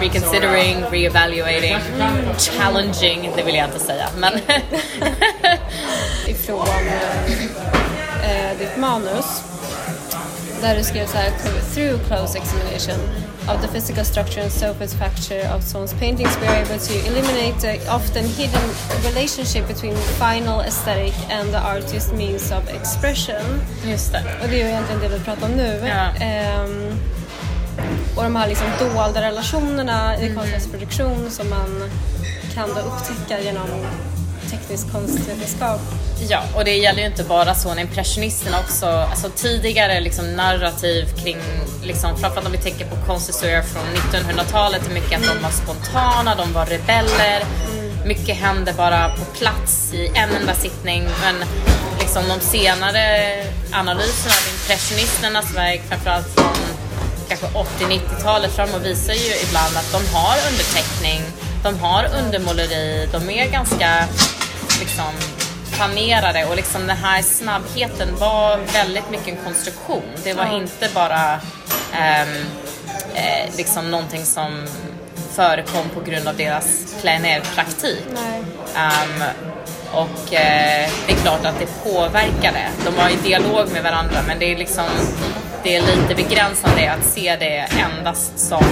Reconsidering, 0.00 0.84
reevaluating, 0.90 1.76
mm. 1.94 2.34
challenging, 2.38 3.30
det 3.36 3.42
vill 3.42 3.54
jag 3.54 3.64
inte 3.64 3.78
säga. 3.78 4.08
Men 4.16 4.32
Ifrån 6.26 6.68
äh, 8.22 8.58
ditt 8.58 8.76
manus 8.76 9.42
där 10.60 10.76
du 10.76 10.84
skrev 10.84 11.06
så 11.06 11.16
här, 11.16 11.30
through 11.74 12.06
close 12.08 12.38
examination 12.38 12.98
of 13.48 13.62
the 13.62 13.68
physical 13.68 14.04
structure 14.04 14.42
and 14.42 14.52
surface 14.52 14.94
factor 14.94 15.40
of 15.56 15.62
Son's 15.62 15.92
paintings, 15.94 16.38
we 16.40 16.46
are 16.48 16.62
able 16.62 16.78
to 16.78 16.94
eliminate 17.06 17.60
the 17.60 17.94
often 17.96 18.24
hidden 18.24 18.66
relationship 19.04 19.68
between 19.68 19.96
final 19.96 20.60
aesthetic 20.60 21.14
and 21.30 21.50
the 21.50 21.58
artist's 21.58 22.12
means 22.12 22.52
of 22.52 22.68
expression. 22.68 23.60
Just 23.84 24.12
det. 24.12 24.22
Och 24.42 24.48
det 24.48 24.60
är 24.60 24.64
ju 24.64 24.70
egentligen 24.70 25.00
det 25.00 25.08
vi 25.08 25.20
pratar 25.20 25.46
om 25.46 25.52
nu. 25.52 25.82
Ja. 25.86 26.08
Um, 26.64 26.98
och 28.16 28.22
de 28.22 28.36
här 28.36 28.48
liksom 28.48 28.66
dolda 28.78 29.22
relationerna 29.22 30.16
i 30.16 30.26
mm. 30.26 30.36
konstnärsproduktion 30.36 31.30
som 31.30 31.50
man 31.50 31.90
kan 32.54 32.68
då 32.68 32.80
upptäcka 32.80 33.40
genom 33.40 33.68
teknisk 34.50 34.92
konstvetenskap. 34.92 35.80
Ja, 36.28 36.42
och 36.54 36.64
det 36.64 36.76
gäller 36.76 37.00
ju 37.00 37.06
inte 37.06 37.24
bara 37.24 37.54
så, 37.54 37.78
impressionisterna 37.78 38.58
också, 38.58 38.86
alltså 38.86 39.28
tidigare 39.36 40.00
liksom 40.00 40.36
narrativ 40.36 41.08
kring, 41.22 41.38
liksom, 41.82 42.16
framförallt 42.16 42.46
om 42.46 42.52
vi 42.52 42.58
tänker 42.58 42.84
på 42.86 42.96
konsthistorier 43.06 43.62
från 43.62 43.82
1900-talet, 43.82 44.86
är 44.86 44.94
mycket 44.94 45.20
att 45.20 45.36
de 45.36 45.42
var 45.42 45.50
spontana, 45.50 46.34
de 46.34 46.52
var 46.52 46.66
rebeller, 46.66 47.44
mycket 48.04 48.36
hände 48.36 48.72
bara 48.72 49.08
på 49.08 49.24
plats 49.24 49.94
i 49.94 50.06
en 50.06 50.30
enda 50.40 50.54
sittning, 50.54 51.02
men 51.02 51.48
liksom 52.00 52.22
de 52.28 52.40
senare 52.40 53.04
analyserna 53.72 54.34
av 54.34 54.54
impressionisternas 54.54 55.56
verk, 55.56 55.80
framförallt 55.88 56.28
från 56.34 56.56
kanske 57.28 57.46
80-90-talet 57.46 58.52
framåt 58.52 58.82
visar 58.82 59.12
ju 59.12 59.34
ibland 59.48 59.76
att 59.76 59.92
de 59.92 60.14
har 60.16 60.36
underteckning, 60.50 61.20
de 61.62 61.78
har 61.78 62.08
undermåleri, 62.24 63.08
de 63.12 63.30
är 63.30 63.50
ganska 63.50 64.08
liksom 64.80 65.14
planerade 65.72 66.44
och 66.44 66.56
liksom 66.56 66.86
den 66.86 66.96
här 66.96 67.22
snabbheten 67.22 68.16
var 68.16 68.56
väldigt 68.56 69.10
mycket 69.10 69.28
en 69.28 69.44
konstruktion. 69.44 70.02
Det 70.24 70.34
var 70.34 70.56
inte 70.56 70.88
bara 70.94 71.40
ehm, 71.92 72.44
eh, 73.14 73.56
liksom 73.56 73.90
någonting 73.90 74.24
som 74.24 74.66
förekom 75.32 75.88
på 75.94 76.00
grund 76.00 76.28
av 76.28 76.36
deras 76.36 76.94
plein. 77.00 77.42
Um, 78.74 79.22
och 79.92 80.34
eh, 80.34 80.90
det 81.06 81.12
är 81.12 81.16
klart 81.22 81.46
att 81.46 81.58
det 81.58 81.84
påverkade. 81.84 82.68
De 82.84 82.94
var 82.94 83.08
i 83.08 83.16
dialog 83.28 83.72
med 83.72 83.82
varandra 83.82 84.18
men 84.26 84.38
det 84.38 84.52
är 84.52 84.56
liksom 84.56 84.86
det 85.62 85.76
är 85.76 85.80
lite 85.80 86.14
begränsande 86.14 86.92
att 86.92 87.04
se 87.04 87.36
det 87.36 87.68
endast 87.80 88.38
som 88.38 88.64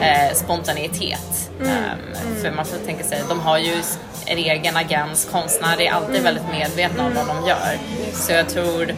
eh, 0.00 0.34
spontanitet. 0.34 1.50
Mm. 1.60 1.72
Um, 1.72 2.36
för 2.42 2.50
man 2.50 2.64
får 2.64 2.76
tänka 2.86 3.04
sig, 3.04 3.22
de 3.28 3.40
har 3.40 3.58
ju 3.58 3.82
en 4.26 4.38
egen 4.38 4.76
agens, 4.76 5.28
konstnärer 5.32 5.80
är 5.80 5.90
alltid 5.92 6.22
väldigt 6.22 6.48
medvetna 6.52 7.04
om 7.04 7.14
vad 7.14 7.26
de 7.26 7.48
gör. 7.48 7.78
Så 8.14 8.32
jag 8.32 8.48
tror 8.48 8.94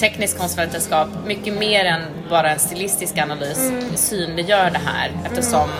teknisk 0.00 0.38
konstvetenskap, 0.38 1.08
mycket 1.26 1.54
mer 1.54 1.84
än 1.84 2.00
bara 2.30 2.50
en 2.50 2.58
stilistisk 2.58 3.18
analys, 3.18 3.58
Mm. 3.58 3.96
synliggör 3.96 4.70
det 4.70 4.80
här 4.86 5.10
eftersom 5.24 5.70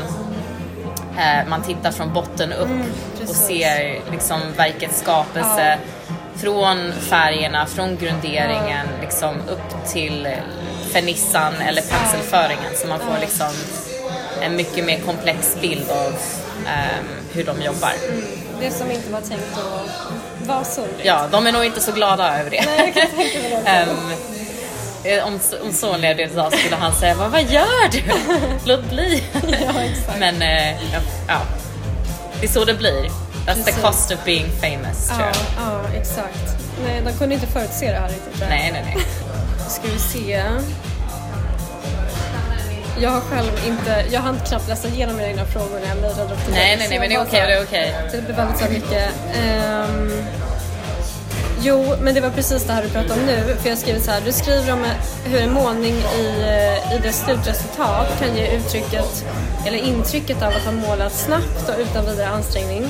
eh, 1.18 1.48
man 1.48 1.62
tittar 1.62 1.90
från 1.92 2.12
botten 2.12 2.52
upp 2.52 2.60
och 2.62 2.66
Mm, 2.70 2.86
precis. 3.20 3.46
ser 3.46 4.00
liksom 4.10 4.40
verkets 4.56 5.00
skapelse 5.00 5.78
från 6.36 6.92
färgerna, 6.92 7.66
från 7.66 7.96
grunderingen, 7.96 8.86
liksom 9.00 9.34
upp 9.48 9.92
till 9.92 10.28
fernissan 10.92 11.54
eller 11.68 11.82
penselföringen 11.82 12.72
så 12.76 12.86
man 12.86 12.98
får 12.98 13.18
liksom 13.20 13.52
en 14.44 14.56
mycket 14.56 14.84
mer 14.84 15.00
komplex 15.06 15.56
bild 15.60 15.90
av 15.90 16.14
ehm, 16.66 17.04
hur 17.32 17.44
de 17.44 17.62
jobbar. 17.62 17.92
Det 18.60 18.70
som 18.70 18.90
inte 18.90 19.10
var 19.12 19.20
tänkt 19.20 19.44
att 19.52 20.46
vara 20.48 20.64
så. 20.64 20.84
Ja, 21.02 21.28
de 21.32 21.46
är 21.46 21.52
nog 21.52 21.64
inte 21.64 21.80
så 21.80 21.92
glada 21.92 22.38
över 22.40 22.50
det. 22.50 22.64
Nej, 22.66 22.78
jag 22.94 22.94
kan 22.94 23.16
tänka 23.16 23.38
mig 23.38 23.62
det. 23.64 23.96
Eh, 25.04 25.26
om, 25.26 25.40
om 25.62 25.72
son 25.72 26.00
levde 26.00 26.22
idag 26.22 26.52
skulle 26.58 26.76
han 26.76 26.94
säga 26.94 27.14
"Vad- 27.14 27.42
gör 27.42 27.90
du? 27.92 28.02
Låt 28.64 28.84
bli. 28.90 29.22
Ja, 29.32 29.82
exakt. 29.82 30.18
Men 30.18 30.42
eh, 30.42 30.76
ja, 31.28 31.40
det 32.40 32.46
är 32.46 32.50
så 32.50 32.64
det 32.64 32.74
blir. 32.74 33.02
That's 33.02 33.54
the 33.54 33.62
Precis. 33.64 33.82
cost 33.82 34.10
of 34.12 34.24
being 34.24 34.46
famous 34.60 35.08
tror 35.08 35.20
Ja, 35.20 35.26
jag. 35.26 35.72
ja, 35.92 36.00
exakt. 36.00 36.56
Nej, 36.84 37.02
de 37.06 37.12
kunde 37.12 37.34
inte 37.34 37.46
förutse 37.46 37.86
det 37.92 37.98
här 37.98 38.08
riktigt. 38.08 38.40
Nej, 38.48 38.70
nej, 38.72 38.82
nej. 38.94 38.96
Ska 39.68 39.82
vi 39.92 39.98
se. 39.98 40.42
Jag 43.02 43.10
har 43.10 43.20
själv 43.20 43.50
inte, 43.66 44.04
jag 44.10 44.20
hann 44.20 44.38
knappt 44.48 44.68
läsa 44.68 44.88
igenom 44.88 45.16
mina 45.16 45.28
egna 45.28 45.44
frågor 45.44 45.80
när 45.80 45.88
jag 45.88 45.96
mejlade 45.96 46.36
till 46.36 46.52
Nej, 46.52 46.76
nej, 46.76 46.86
så 46.86 46.90
nej, 46.90 46.98
men 47.00 47.08
det 47.08 47.14
är 47.14 47.22
okej, 47.22 47.46
det 47.46 47.54
är 47.54 47.64
okej. 47.64 47.94
Det 48.12 48.22
blir 48.22 48.34
väldigt 48.34 48.58
så 48.58 48.70
mycket. 48.72 49.14
Ehm, 49.34 50.12
jo, 51.60 51.94
men 52.00 52.14
det 52.14 52.20
var 52.20 52.30
precis 52.30 52.64
det 52.64 52.72
här 52.72 52.82
du 52.82 52.88
pratade 52.88 53.20
om 53.20 53.26
nu. 53.26 53.56
För 53.58 53.68
jag 53.68 53.76
har 53.76 53.80
skrivit 53.80 54.04
så 54.04 54.10
här. 54.10 54.20
Du 54.20 54.32
skriver 54.32 54.72
om 54.72 54.84
hur 55.24 55.40
en 55.40 55.52
målning 55.52 55.94
i, 55.94 56.26
eh, 56.26 56.96
i 56.96 56.98
dess 57.02 57.24
slutresultat 57.24 58.18
kan 58.20 58.36
ge 58.36 58.56
uttrycket, 58.56 59.24
eller 59.66 59.78
intrycket 59.78 60.42
av 60.42 60.48
att 60.48 60.64
ha 60.64 60.72
målat 60.72 61.12
snabbt 61.12 61.68
och 61.68 61.74
utan 61.78 62.06
vidare 62.06 62.28
ansträngning. 62.28 62.82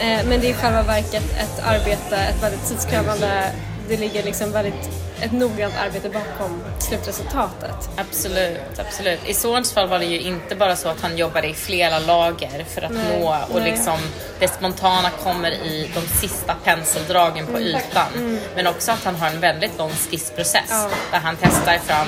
Eh, 0.00 0.26
men 0.28 0.40
det 0.40 0.46
är 0.46 0.50
i 0.50 0.54
själva 0.54 0.82
verket 0.82 1.24
ett 1.38 1.64
arbete, 1.64 2.16
ett 2.16 2.42
väldigt 2.42 2.68
tidskrävande, 2.68 3.52
det 3.88 3.96
ligger 3.96 4.22
liksom 4.22 4.52
väldigt 4.52 4.90
ett 5.20 5.32
noggrant 5.32 5.74
arbete 5.86 6.08
bakom 6.08 6.62
slutresultatet. 6.78 7.88
Absolut, 7.96 8.78
absolut. 8.78 9.20
I 9.26 9.34
Zorns 9.34 9.72
fall 9.72 9.88
var 9.88 9.98
det 9.98 10.04
ju 10.04 10.20
inte 10.20 10.54
bara 10.56 10.76
så 10.76 10.88
att 10.88 11.00
han 11.00 11.16
jobbade 11.16 11.48
i 11.48 11.54
flera 11.54 11.98
lager 11.98 12.64
för 12.74 12.82
att 12.82 12.90
Nej, 12.92 13.20
nå 13.20 13.36
och 13.48 13.60
nej. 13.60 13.70
liksom 13.70 13.98
det 14.38 14.48
spontana 14.48 15.10
kommer 15.10 15.50
i 15.50 15.90
de 15.94 16.00
sista 16.00 16.54
penseldragen 16.64 17.46
på 17.46 17.60
ytan. 17.60 18.38
Men 18.56 18.66
också 18.66 18.92
att 18.92 19.04
han 19.04 19.14
har 19.16 19.26
en 19.26 19.40
väldigt 19.40 19.78
lång 19.78 19.90
skissprocess 19.90 20.70
Ja. 20.70 20.88
där 21.10 21.18
han 21.18 21.36
testar 21.40 21.78
fram 21.78 22.06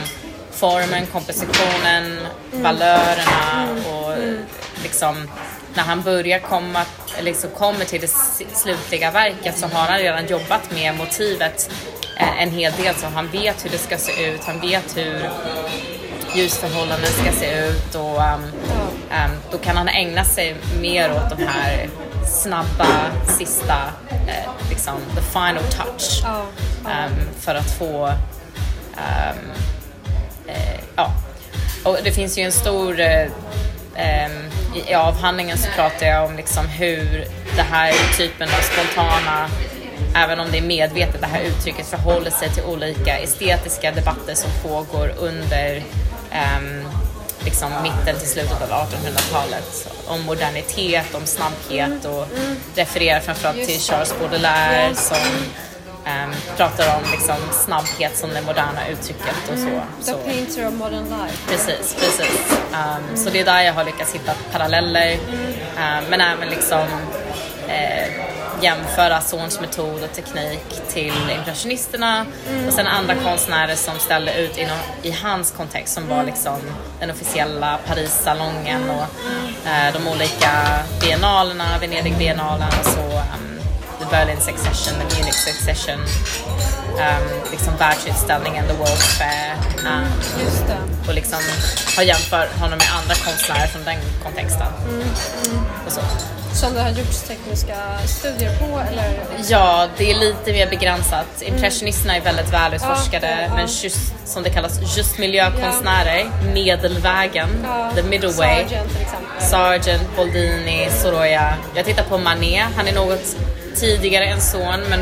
formen, 0.52 1.06
kompositionen, 1.06 2.18
valörerna 2.52 3.68
och 3.92 4.16
liksom 4.82 5.30
när 5.74 5.82
han 5.82 6.02
börjar 6.02 6.38
komma, 6.38 6.82
liksom 7.20 7.50
kommer 7.50 7.84
till 7.84 8.00
det 8.00 8.10
slutliga 8.54 9.10
verket 9.10 9.58
så 9.58 9.66
har 9.66 9.86
han 9.86 9.98
redan 9.98 10.26
jobbat 10.26 10.70
med 10.70 10.94
motivet 10.94 11.70
en 12.16 12.50
hel 12.50 12.72
del 12.72 12.94
så 12.94 13.06
han 13.06 13.28
vet 13.28 13.64
hur 13.64 13.70
det 13.70 13.78
ska 13.78 13.98
se 13.98 14.26
ut, 14.26 14.44
han 14.44 14.60
vet 14.60 14.96
hur 14.96 15.30
ljusförhållanden 16.34 17.10
ska 17.10 17.32
se 17.32 17.66
ut 17.66 17.94
och 17.94 18.16
um, 18.16 18.42
um, 19.10 19.36
då 19.50 19.58
kan 19.58 19.76
han 19.76 19.88
ägna 19.88 20.24
sig 20.24 20.56
mer 20.80 21.12
åt 21.12 21.38
de 21.38 21.46
här 21.46 21.88
snabba, 22.42 23.10
sista, 23.38 23.78
eh, 24.10 24.50
liksom 24.68 24.94
the 25.14 25.22
final 25.22 25.64
touch. 25.70 26.24
Um, 26.84 27.28
för 27.40 27.54
att 27.54 27.78
få 27.78 28.06
um, 28.06 29.50
eh, 30.46 30.80
ja. 30.96 31.12
Och 31.84 31.98
det 32.04 32.12
finns 32.12 32.38
ju 32.38 32.42
en 32.42 32.52
stor 32.52 33.00
eh, 33.00 33.28
i, 34.88 34.94
avhandlingen 34.94 35.58
så 35.58 35.70
pratar 35.70 36.06
jag 36.06 36.24
om 36.24 36.36
liksom 36.36 36.66
hur 36.66 37.24
det 37.56 37.62
här 37.62 38.16
typen 38.16 38.48
av 38.48 38.62
spontana 38.62 39.48
Även 40.14 40.40
om 40.40 40.50
det 40.50 40.58
är 40.58 40.62
medvetet, 40.62 41.20
det 41.20 41.26
här 41.26 41.40
uttrycket 41.40 41.86
förhåller 41.86 42.30
sig 42.30 42.50
till 42.50 42.62
olika 42.62 43.18
estetiska 43.18 43.92
debatter 43.92 44.34
som 44.34 44.50
pågår 44.62 45.12
under 45.18 45.82
ehm, 46.30 46.84
liksom 47.44 47.70
mitten 47.82 48.18
till 48.18 48.28
slutet 48.28 48.62
av 48.62 48.68
1800-talet. 48.68 49.88
Om 50.06 50.22
modernitet, 50.22 51.14
om 51.14 51.26
snabbhet 51.26 52.04
och 52.04 52.26
refererar 52.74 53.20
framförallt 53.20 53.64
till. 53.66 53.80
Charles 53.80 54.14
Baudelaire 54.20 54.94
som 54.94 55.16
ehm, 56.06 56.30
pratar 56.56 56.96
om 56.96 57.02
liksom 57.12 57.36
snabbhet 57.52 58.16
som 58.16 58.30
det 58.30 58.42
moderna 58.42 58.88
uttrycket 58.92 59.50
och 59.52 59.58
så. 59.58 59.80
The 60.04 60.12
så. 60.12 60.18
painter 60.18 60.68
of 60.68 60.74
modern 60.74 61.04
life. 61.04 61.48
Precis, 61.48 61.94
precis. 61.94 62.58
Um, 62.72 63.16
Så 63.16 63.30
det 63.30 63.40
är 63.40 63.44
där 63.44 63.62
jag 63.62 63.72
har 63.74 63.84
lyckats 63.84 64.14
hitta 64.14 64.32
paralleller. 64.52 65.12
Um, 65.12 66.04
men 66.10 66.20
även 66.20 66.48
liksom 66.48 66.86
eh, 67.68 68.25
jämföra 68.62 69.20
Zorns 69.20 69.60
metod 69.60 70.02
och 70.02 70.12
teknik 70.12 70.82
till 70.88 71.30
impressionisterna 71.38 72.26
och 72.66 72.72
sen 72.72 72.86
andra 72.86 73.14
konstnärer 73.14 73.74
som 73.74 73.98
ställde 73.98 74.34
ut 74.34 74.58
inom, 74.58 74.76
i 75.02 75.10
hans 75.10 75.50
kontext 75.50 75.94
som 75.94 76.08
var 76.08 76.24
liksom 76.24 76.58
den 77.00 77.10
officiella 77.10 77.78
Paris-salongen 77.86 78.90
och 78.90 79.06
eh, 79.68 79.92
de 79.92 80.08
olika 80.08 80.52
biennalerna, 81.00 81.78
Venedig-biennalen 81.80 82.68
och 82.80 82.86
så 82.86 83.00
um, 83.00 83.58
The 83.98 84.06
Berlin 84.10 84.40
Succession, 84.40 85.00
The 85.00 85.16
Munich 85.16 85.34
Succession, 85.34 86.00
um, 86.98 87.50
liksom 87.50 87.76
världsutställningen, 87.76 88.66
The 88.66 88.72
World 88.72 89.02
Fair. 89.18 89.52
Um, 89.86 90.06
och 91.08 91.14
liksom 91.14 91.38
har 91.96 92.02
jämfört 92.02 92.52
honom 92.60 92.78
med 92.78 92.88
andra 93.00 93.14
konstnärer 93.14 93.66
från 93.66 93.84
den 93.84 93.96
kontexten. 94.24 94.66
Och 95.86 95.92
så. 95.92 96.00
Som 96.54 96.74
det 96.74 96.82
har 96.82 96.90
gjorts 96.90 97.22
tekniska 97.22 97.76
studier 98.06 98.58
på 98.58 98.80
eller? 98.90 99.18
Ja, 99.48 99.88
det 99.96 100.10
är 100.10 100.14
lite 100.14 100.52
mer 100.52 100.70
begränsat. 100.70 101.42
Impressionisterna 101.42 102.16
är 102.16 102.20
väldigt 102.20 102.52
välutforskade, 102.52 103.26
Ja, 103.30 103.36
ja, 103.36 103.46
ja. 103.48 103.54
men 103.54 103.66
just, 103.66 104.14
som 104.24 104.42
det 104.42 104.50
kallas, 104.50 104.96
just 104.96 105.18
miljökonstnärer, 105.18 106.30
medelvägen, 106.54 107.48
the 107.94 108.02
middle 108.02 108.28
way. 108.32 108.64
Sargent 108.64 108.92
till 108.92 109.02
exempel. 109.02 109.40
Sargent, 109.40 110.16
Boldini, 110.16 110.88
Sorolla. 110.90 111.54
Jag 111.74 111.84
tittar 111.84 112.02
på 112.04 112.18
Manet, 112.18 112.66
han 112.76 112.88
är 112.88 112.94
något 112.94 113.36
tidigare 113.74 114.24
än 114.24 114.40
son 114.40 114.80
men 114.90 115.00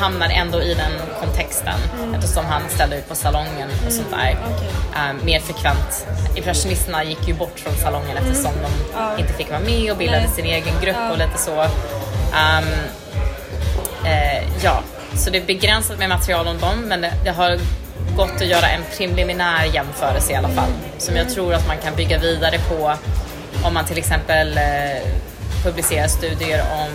hamnar 0.00 0.28
ändå 0.28 0.62
i 0.62 0.74
den 0.74 0.92
kontexten 1.20 1.78
eftersom 2.14 2.44
han 2.44 2.62
ställde 2.68 2.96
ut 2.96 3.08
på 3.08 3.14
salongen 3.14 3.68
och 3.86 3.92
sånt 3.92 4.10
där. 4.10 4.38
okej. 4.56 4.68
Eh, 4.94 5.24
mer 5.24 5.40
frekvent. 5.40 6.06
Impressionisterna 6.36 7.04
gick 7.04 7.28
ju 7.28 7.34
bort 7.34 7.58
från 7.60 7.74
salongen 7.76 8.16
eftersom 8.16 8.52
de 8.62 8.70
Ja. 8.96 9.18
inte 9.18 9.32
fick 9.32 9.50
vara 9.50 9.60
med 9.60 9.90
och 9.92 9.96
bildade 9.98 10.18
Nej. 10.22 10.30
sin 10.36 10.44
egen 10.44 10.74
grupp 10.82 10.96
Ja. 10.98 11.10
och 11.10 11.18
lite 11.18 11.38
så. 11.38 11.60
Ehm, 12.34 12.64
eh, 14.04 14.44
ja, 14.64 14.80
så 15.16 15.30
det 15.30 15.38
är 15.38 15.46
begränsat 15.46 15.98
med 15.98 16.08
material 16.08 16.46
om 16.48 16.58
dem 16.58 16.80
men 16.80 17.00
det, 17.00 17.12
det 17.24 17.30
har 17.30 17.58
gått 18.16 18.34
att 18.36 18.46
göra 18.46 18.68
en 18.68 18.82
preliminär 18.96 19.64
jämförelse 19.64 20.32
i 20.32 20.36
alla 20.36 20.48
fall 20.48 20.70
som 20.98 21.16
jag 21.16 21.30
tror 21.30 21.54
att 21.54 21.66
man 21.66 21.76
kan 21.78 21.94
bygga 21.94 22.18
vidare 22.18 22.58
på 22.68 22.92
om 23.64 23.74
man 23.74 23.84
till 23.84 23.98
exempel 23.98 24.58
eh, 24.58 25.02
publicerar 25.64 26.08
studier 26.08 26.64
om 26.72 26.90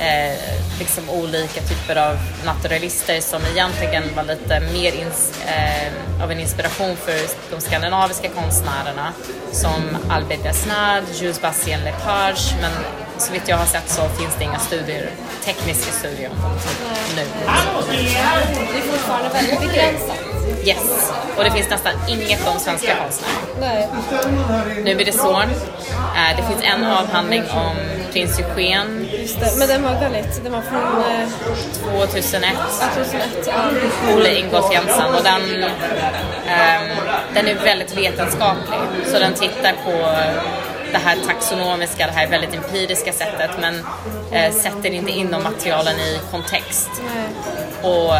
eh, 0.00 0.38
liksom 0.78 1.10
olika 1.10 1.60
typer 1.60 1.96
av 1.96 2.18
naturalister 2.44 3.20
som 3.20 3.42
egentligen 3.52 4.02
var 4.16 4.22
lite 4.22 4.60
mer 4.60 4.92
ins, 4.92 5.32
eh, 5.46 6.22
av 6.22 6.32
en 6.32 6.40
inspiration 6.40 6.96
för 6.96 7.18
de 7.50 7.60
skandinaviska 7.60 8.28
konstnärerna 8.28 9.12
som 9.52 9.96
Albert 10.10 10.42
Desnard, 10.42 11.04
Jules 11.14 11.40
Bastien 11.40 11.80
Lepage 11.84 12.54
men 12.60 12.72
så 13.18 13.32
vitt 13.32 13.48
jag 13.48 13.56
har 13.56 13.66
sett 13.66 13.90
så 13.90 14.08
finns 14.08 14.34
det 14.38 14.44
inga 14.44 14.58
studier, 14.58 15.10
tekniska 15.44 15.92
studier 15.92 16.30
om 16.30 16.42
dem 16.42 16.50
nu. 17.16 17.24
Det 18.72 18.78
är 18.78 18.82
fortfarande 18.82 19.28
väldigt 19.28 19.60
begränsat. 19.60 20.27
Yes, 20.64 21.12
och 21.36 21.44
det 21.44 21.50
finns 21.50 21.70
nästan 21.70 21.92
inget 22.08 22.48
om 22.48 22.60
svenska 22.60 22.96
konstnärer. 22.96 23.88
Nu 24.84 24.94
blir 24.94 25.06
det 25.06 25.12
Zorn. 25.12 25.50
Eh, 26.16 26.36
det 26.36 26.42
finns 26.42 26.62
en 26.62 26.84
avhandling 26.84 27.42
om 27.50 27.76
prins 28.12 28.38
Eugen. 28.38 29.08
Men 29.58 29.68
den 29.68 29.82
var 29.82 30.00
väldigt, 30.00 30.44
den 30.44 30.52
var 30.52 30.60
från 30.60 31.02
eh, 31.12 32.08
2001. 32.08 32.52
2001. 32.94 33.24
Ja. 33.46 34.14
Ole 34.14 34.38
Ingolf 34.38 34.72
Jensen 34.72 35.14
och 35.14 35.22
den, 35.24 35.62
ehm, 36.48 36.88
den 37.34 37.46
är 37.48 37.54
väldigt 37.54 37.96
vetenskaplig. 37.96 38.78
Så 39.06 39.18
den 39.18 39.34
tittar 39.34 39.72
på 39.84 39.90
det 40.92 40.98
här 40.98 41.16
taxonomiska, 41.26 42.06
det 42.06 42.12
här 42.12 42.28
väldigt 42.28 42.54
empiriska 42.54 43.12
sättet 43.12 43.50
men 43.60 43.74
eh, 44.32 44.52
sätter 44.52 44.90
inte 44.90 45.10
in 45.10 45.30
de 45.30 45.42
materialen 45.42 45.96
i 46.00 46.20
kontext. 46.30 46.90
Nej. 47.14 47.92
Och 47.92 48.14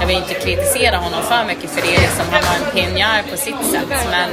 jag 0.00 0.06
vill 0.06 0.16
inte 0.16 0.34
kritisera 0.34 0.96
honom 0.96 1.22
för 1.22 1.44
mycket 1.44 1.70
för 1.70 1.82
det 1.82 1.94
är 1.96 2.00
liksom, 2.00 2.24
han 2.30 2.42
var 2.42 2.66
en 2.66 2.72
pionjär 2.74 3.22
på 3.30 3.36
sitt 3.36 3.64
sätt 3.72 4.06
men 4.10 4.30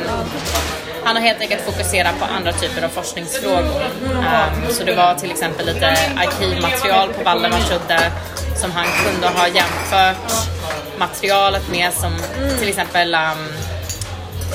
han 1.03 1.15
har 1.15 1.23
helt 1.23 1.41
enkelt 1.41 1.61
fokuserat 1.61 2.19
på 2.19 2.25
andra 2.25 2.51
typer 2.51 2.81
av 2.81 2.89
forskningsfrågor. 2.89 3.81
Um, 4.03 4.69
så 4.69 4.83
det 4.83 4.95
var 4.95 5.15
till 5.15 5.31
exempel 5.31 5.65
lite 5.65 5.97
arkivmaterial 6.17 7.13
på 7.13 7.23
Valdemarsudde 7.23 8.11
som 8.55 8.71
han 8.71 8.85
kunde 9.05 9.27
ha 9.27 9.47
jämfört 9.47 10.49
materialet 10.97 11.71
med 11.71 11.93
som 11.93 12.11
till 12.59 12.69
exempel 12.69 13.15
um, 13.15 13.47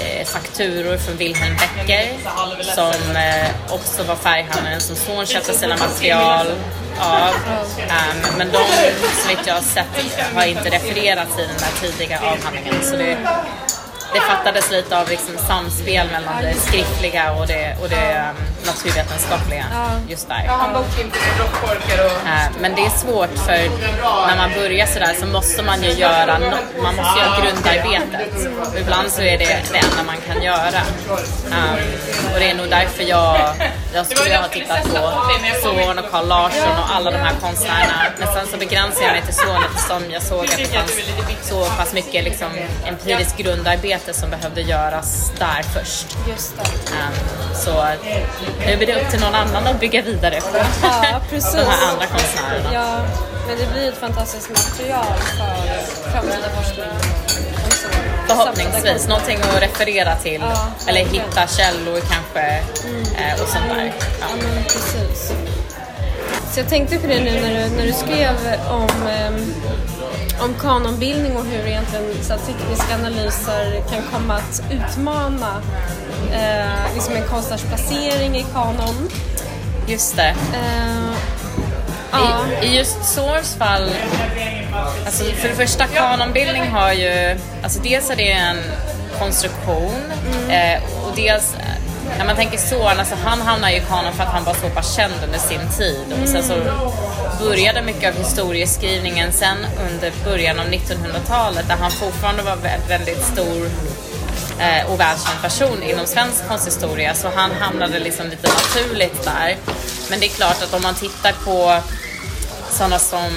Eh, 0.00 0.26
fakturor 0.26 0.96
från 0.96 1.16
Wilhelm 1.16 1.56
Becker 1.56 2.08
som 2.74 3.16
eh, 3.16 3.74
också 3.74 4.02
var 4.02 4.16
färghandlaren 4.16 4.80
som 4.80 4.96
son 4.96 5.26
köpte 5.26 5.52
sina 5.52 5.76
material 5.76 6.46
av. 6.98 7.28
Um, 7.28 7.80
ehm, 7.80 8.38
men 8.38 8.52
de, 8.52 8.58
så 9.22 9.28
vitt 9.28 9.46
jag 9.46 9.54
har 9.54 9.62
sett, 9.62 9.86
har 10.34 10.44
inte 10.44 10.70
refererats 10.70 11.38
i 11.38 11.42
den 11.42 11.56
där 11.58 11.88
tidiga 11.88 12.20
avhandlingen. 12.20 12.74
Så 12.82 12.96
det, 12.96 13.18
det 14.14 14.20
fattades 14.20 14.70
lite 14.70 14.98
av 15.00 15.08
liksom 15.08 15.34
samspel 15.48 16.06
mellan 16.12 16.42
det 16.42 16.54
skriftliga 16.54 17.32
och 17.32 17.46
det, 17.46 17.76
och 17.82 17.88
det 17.88 18.22
um, 18.30 18.36
naturvetenskapliga 18.66 19.64
just 20.08 20.28
där. 20.28 20.44
Eh, 22.26 22.46
Men 22.60 22.74
det 22.74 22.80
är 22.86 22.90
svårt 22.90 23.38
för 23.46 23.62
när 24.28 24.36
man 24.36 24.50
börjar 24.54 24.86
sådär 24.86 25.14
så 25.20 25.26
måste 25.26 25.62
man 25.62 25.82
ju 25.82 25.90
göra 25.90 26.38
no- 26.38 26.82
man 26.82 26.94
måste 26.96 27.20
göra 27.20 27.36
grundarbetet. 27.42 28.48
Och 28.72 28.78
ibland 28.80 29.10
så 29.10 29.22
är 29.22 29.38
det 29.38 29.62
det 29.72 29.78
enda 29.78 30.02
man 30.06 30.16
kan 30.32 30.42
göra. 30.42 30.80
Um, 31.50 31.78
och 32.34 32.38
det 32.40 32.50
är 32.50 32.54
nog 32.54 32.70
därför 32.70 33.02
jag, 33.02 33.36
jag 33.94 34.06
skulle 34.06 34.36
ha 34.36 34.48
tittat 34.48 34.82
på 34.82 34.98
Zorn 35.62 35.98
och 35.98 36.10
Carl 36.10 36.26
Larsson 36.28 36.78
och 36.82 36.94
alla 36.96 37.10
de 37.10 37.16
här 37.16 37.34
konstnärerna. 37.40 38.02
Men 38.18 38.28
sen 38.34 38.46
så 38.46 38.56
begränsar 38.56 39.02
jag 39.02 39.12
mig 39.12 39.22
till 39.22 39.34
Zorn 39.34 39.62
eftersom 39.74 40.10
jag 40.10 40.22
såg 40.22 40.44
att 40.44 40.56
det 40.56 40.66
fanns 40.66 41.00
så 41.42 41.64
pass 41.64 41.92
mycket 41.94 42.24
liksom, 42.24 42.48
empiriskt 42.86 43.36
grundarbete 43.36 44.14
som 44.14 44.30
behövde 44.30 44.60
göras 44.60 45.32
där 45.38 45.62
först. 45.62 46.06
Just. 46.28 46.54
Um, 46.58 47.54
så 47.54 47.84
nu 48.66 48.76
blir 48.76 48.86
det 48.86 49.00
upp 49.02 49.10
till 49.10 49.20
någon 49.20 49.34
annan 49.34 49.66
att 49.66 49.80
bygga 49.80 50.02
vidare 50.02 50.40
på 50.40 50.58
Ja, 50.82 51.20
precis. 51.30 51.52
de 51.54 51.64
här 51.64 51.92
andra 51.92 52.06
konstnärerna. 52.06 52.70
Ja, 52.72 53.06
men 53.46 53.58
det 53.58 53.72
blir 53.72 53.88
ett 53.88 53.98
fantastiskt 53.98 54.48
material 54.50 55.18
för 55.18 56.10
framtida 56.10 56.48
forskning. 56.56 57.03
Förhoppningsvis, 58.26 59.08
någonting 59.08 59.38
att 59.42 59.62
referera 59.62 60.16
till 60.16 60.40
Ja, 60.40 60.66
eller 60.86 61.00
hitta 61.00 61.46
källor 61.46 62.00
kanske 62.00 62.40
eh, 63.18 63.42
och 63.42 63.48
sånt 63.48 63.64
där. 63.68 63.92
Ja. 64.20 64.26
Ja, 64.40 64.62
precis. 64.62 65.32
Så 66.52 66.60
jag 66.60 66.68
tänkte 66.68 66.98
på 66.98 67.06
det 67.06 67.20
nu 67.20 67.30
när 67.40 67.54
du, 67.68 67.76
när 67.76 67.86
du 67.86 67.92
skrev 67.92 68.36
om, 68.70 69.06
ehm, 69.08 69.54
om 70.40 70.54
kanonbildning 70.60 71.36
och 71.36 71.44
hur 71.44 71.66
egentligen 71.66 72.04
så 72.22 72.32
att 72.34 72.46
tekniska 72.46 72.94
analyser 72.94 73.82
kan 73.90 74.02
komma 74.12 74.34
att 74.34 74.62
utmana 74.70 75.62
eh, 76.32 76.94
liksom 76.94 77.14
en 77.16 77.28
konstnärs 77.28 77.62
placering 77.62 78.36
i 78.36 78.44
kanon. 78.52 79.10
Just 79.86 80.16
det. 80.16 80.34
Eh, 80.54 81.12
ja, 82.12 82.46
I, 82.62 82.66
I 82.66 82.76
just 82.76 83.04
Zorns 83.04 83.54
fall, 83.54 83.90
alltså 85.06 85.24
för 85.24 85.48
det 85.48 85.54
första 85.54 85.86
kanonbildning 85.86 86.62
har 86.70 86.92
ju, 86.92 87.38
alltså 87.62 87.80
dels 87.80 88.10
är 88.10 88.16
det 88.16 88.32
en 88.32 88.56
konstruktion 89.18 90.02
eh, 90.48 90.82
och 91.04 91.12
dels 91.16 91.54
eh, 91.54 91.60
när 92.18 92.24
man 92.24 92.36
tänker 92.36 92.58
Zorn, 92.58 92.98
alltså 92.98 93.14
han 93.24 93.40
hamnar 93.42 93.70
ju 93.70 93.76
i 93.76 93.80
kanon 93.80 94.12
för 94.12 94.22
att 94.22 94.32
han 94.32 94.44
var 94.44 94.54
så 94.54 94.68
pass 94.68 94.96
känd 94.96 95.12
under 95.24 95.38
sin 95.38 95.60
tid. 95.78 96.04
Och 96.22 96.28
sen 96.28 96.42
så 96.42 96.54
började 97.44 97.82
mycket 97.82 98.08
av 98.14 98.18
historieskrivningen 98.24 99.32
sen 99.32 99.56
under 99.90 100.12
början 100.24 100.60
av 100.60 100.66
1900-talet 100.66 101.68
där 101.68 101.76
han 101.76 101.90
fortfarande 101.90 102.42
var 102.42 102.56
vä- 102.56 102.88
väldigt 102.88 103.24
stor 103.24 103.70
eh, 104.60 104.90
och 104.92 105.00
välkänd 105.00 105.42
person 105.42 105.82
inom 105.82 106.06
svensk 106.06 106.48
konsthistoria. 106.48 107.14
Så 107.14 107.30
han 107.34 107.50
hamnade 107.60 107.98
liksom 107.98 108.26
lite 108.26 108.48
naturligt 108.48 109.24
där. 109.24 109.56
Men 110.10 110.20
det 110.20 110.26
är 110.26 110.30
klart 110.30 110.62
att 110.62 110.74
om 110.74 110.82
man 110.82 110.94
tittar 110.94 111.32
på 111.44 111.80
sådana 112.70 112.98
som 112.98 113.30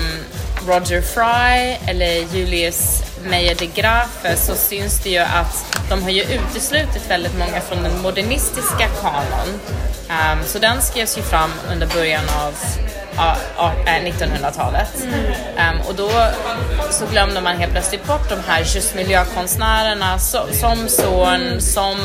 Roger 0.68 1.02
Fry 1.02 1.78
eller 1.92 2.36
Julius 2.36 3.04
Meyer 3.24 3.56
de 3.56 3.68
Grafe 3.68 4.36
så 4.36 4.56
syns 4.56 5.04
det 5.04 5.10
ju 5.10 5.18
att 5.18 5.84
de 5.90 6.04
har 6.04 6.10
ju 6.10 6.24
uteslutit 6.24 7.10
väldigt 7.10 7.38
många 7.40 7.62
från 7.62 7.84
den 7.84 8.02
modernistiska 8.02 8.88
kanon. 9.02 9.60
Um, 10.10 10.44
så 10.46 10.60
den 10.60 10.82
skrevs 10.82 11.18
ju 11.18 11.22
fram 11.22 11.52
under 11.72 11.88
början 11.88 12.24
av 12.30 12.54
uh, 13.14 13.66
uh, 13.66 14.10
1900-talet. 14.10 15.08
Ehm, 15.58 15.82
och 15.88 15.96
då 15.96 16.10
så 16.92 17.06
glömde 17.06 17.42
man 17.42 17.58
helt 17.58 17.72
plötsligt 17.72 18.06
bort 18.06 18.30
de 18.30 18.40
här 18.48 18.60
just 18.60 18.96
miljökonstnärerna 18.96 20.20
så, 20.20 20.38
som 20.52 20.88
Zorn, 20.88 21.62
som 21.62 21.98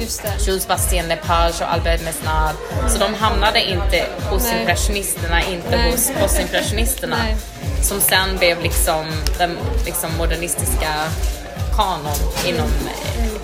just 0.00 0.22
det. 0.22 0.46
Jules 0.46 0.68
Bastien 0.68 1.08
Lepage 1.08 1.60
och 1.60 1.72
Albert 1.72 2.04
Mesnard. 2.04 2.54
Så 2.88 2.98
de 2.98 3.14
hamnade 3.14 3.70
inte 3.70 4.06
hos 4.30 4.44
Nej. 4.44 4.60
impressionisterna, 4.60 5.42
inte 5.42 5.70
Nej. 5.70 5.90
hos 5.90 6.10
postimpressionisterna. 6.20 7.16
Som 7.82 8.00
sen 8.00 8.36
blev 8.38 8.62
liksom 8.62 9.06
den 9.38 9.58
liksom 9.84 10.16
modernistiska 10.18 10.94
kanon 11.76 12.16
inom 12.46 12.70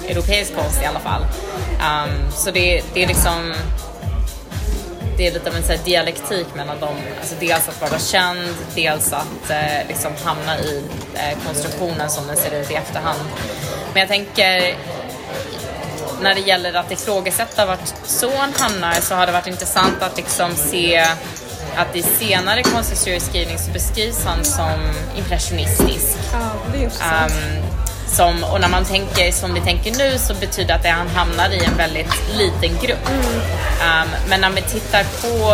europeisk 0.09 0.55
konst 0.55 0.83
i 0.83 0.85
alla 0.85 1.01
fall. 1.01 1.23
Um, 1.23 2.33
så 2.33 2.51
det, 2.51 2.83
det 2.95 3.03
är 3.03 3.07
liksom 3.07 3.55
det 5.17 5.27
är 5.27 5.33
lite 5.33 5.51
av 5.51 5.57
en 5.57 5.63
så 5.63 5.73
här 5.73 5.81
dialektik 5.85 6.47
mellan 6.55 6.81
dem. 6.81 6.97
Alltså 7.21 7.35
dels 7.41 7.69
att 7.69 7.81
vara 7.81 7.99
känd, 8.01 8.55
dels 8.75 9.13
att 9.13 9.51
eh, 9.51 9.89
liksom 9.89 10.13
hamna 10.25 10.59
i 10.59 10.83
eh, 11.15 11.39
konstruktionen 11.47 12.11
som 12.11 12.27
den 12.27 12.37
ser 12.37 12.61
ut 12.61 12.71
i 12.71 12.75
efterhand. 12.75 13.21
Men 13.93 14.01
jag 14.01 14.09
tänker 14.09 14.77
när 16.23 16.35
det 16.35 16.41
gäller 16.41 16.75
att 16.75 16.93
ifrågasätta 16.93 17.67
vart 17.67 17.95
son 18.05 18.53
hamnar 18.59 18.95
så 19.01 19.15
har 19.15 19.27
det 19.27 19.33
varit 19.33 19.47
intressant 19.47 20.03
att 20.03 20.17
liksom 20.17 20.55
se 20.57 21.07
att 21.77 21.97
i 21.97 22.03
senare 22.03 22.63
konsthistorieskrivning 22.63 23.59
så 23.59 23.71
beskrivs 23.71 24.25
han 24.25 24.45
som 24.45 24.93
impressionistisk. 25.17 26.19
Ja, 26.33 26.39
det 26.73 26.79
är 26.79 26.83
intressant. 26.83 27.33
Um, 27.33 27.83
som, 28.07 28.45
och 28.45 28.61
när 28.61 28.69
man 28.69 28.85
tänker 28.85 29.33
som 29.33 29.55
vi 29.55 29.61
tänker 29.61 29.99
nu 29.99 30.19
så 30.19 30.35
betyder 30.35 30.69
det 30.69 30.75
att 30.75 30.97
han 30.97 31.09
hamnar 31.09 31.51
i 31.51 31.65
en 31.65 31.77
väldigt 31.77 32.23
liten 32.35 32.79
grupp. 32.83 33.09
Um, 33.09 34.09
men 34.29 34.41
när 34.41 34.51
vi 34.51 34.63
tittar 34.63 35.05
på 35.23 35.53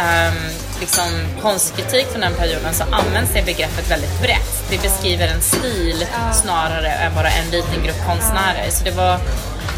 um, 0.00 0.50
liksom 0.80 1.26
konstkritik 1.42 2.06
från 2.06 2.20
den 2.20 2.34
perioden 2.34 2.74
så 2.74 2.84
används 2.84 3.32
det 3.34 3.42
begreppet 3.46 3.90
väldigt 3.90 4.20
brett. 4.22 4.70
Det 4.70 4.82
beskriver 4.82 5.28
en 5.28 5.40
stil 5.40 6.06
snarare 6.32 6.88
än 6.88 7.14
bara 7.14 7.30
en 7.30 7.50
liten 7.50 7.84
grupp 7.84 8.06
konstnärer. 8.06 8.70
Så 8.70 8.84
det 8.84 8.90
var 8.90 9.18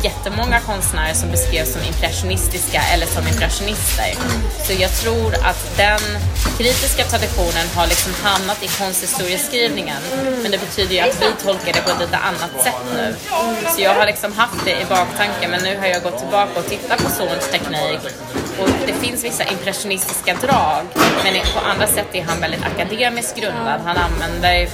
jättemånga 0.03 0.61
konstnärer 0.61 1.15
som 1.15 1.31
beskrevs 1.31 1.73
som 1.73 1.83
impressionistiska 1.83 2.81
eller 2.95 3.07
som 3.07 3.29
impressionister. 3.29 4.15
Så 4.67 4.73
jag 4.73 4.91
tror 4.91 5.35
att 5.35 5.77
den 5.77 6.01
kritiska 6.59 7.05
traditionen 7.05 7.67
har 7.75 7.87
liksom 7.87 8.13
hamnat 8.23 8.63
i 8.63 8.69
konsthistorieskrivningen. 8.69 10.03
Men 10.43 10.51
det 10.51 10.59
betyder 10.59 10.95
ju 10.95 11.01
att 11.01 11.23
vi 11.23 11.45
tolkar 11.45 11.73
det 11.73 11.83
på 11.83 11.91
ett 11.91 12.01
lite 12.01 12.17
annat 12.17 12.65
sätt 12.65 12.83
nu. 12.95 13.15
Så 13.75 13.83
jag 13.83 13.95
har 13.95 14.07
liksom 14.07 14.33
haft 14.33 14.65
det 14.65 14.81
i 14.81 14.85
baktanken 14.89 15.51
men 15.51 15.63
nu 15.63 15.79
har 15.79 15.87
jag 15.87 16.03
gått 16.03 16.19
tillbaka 16.19 16.61
och 16.61 16.67
tittat 16.67 17.05
på 17.05 17.11
Zorns 17.11 17.49
teknik. 17.51 18.01
Och 18.59 18.69
det 18.87 18.93
finns 18.93 19.25
vissa 19.25 19.45
impressionistiska 19.45 20.35
drag 20.35 20.85
men 21.25 21.35
på 21.55 21.61
andra 21.61 21.87
sätt 21.87 22.09
är 22.13 22.23
han 22.23 22.41
väldigt 22.41 22.65
akademiskt 22.65 23.37
grundad. 23.41 23.81
Han 23.85 23.97
använder 23.97 24.69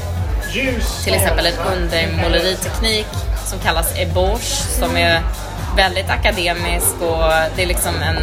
till 1.04 1.14
exempel 1.14 1.46
en 1.46 1.59
undermåleriteknik 1.59 3.07
som 3.48 3.58
kallas 3.58 3.98
ébauche 3.98 4.78
som 4.78 4.96
är 4.96 5.22
väldigt 5.76 6.11
akademisk 6.11 6.94
och 7.00 7.32
det 7.56 7.62
är 7.62 7.66
liksom 7.66 7.94
en 8.02 8.16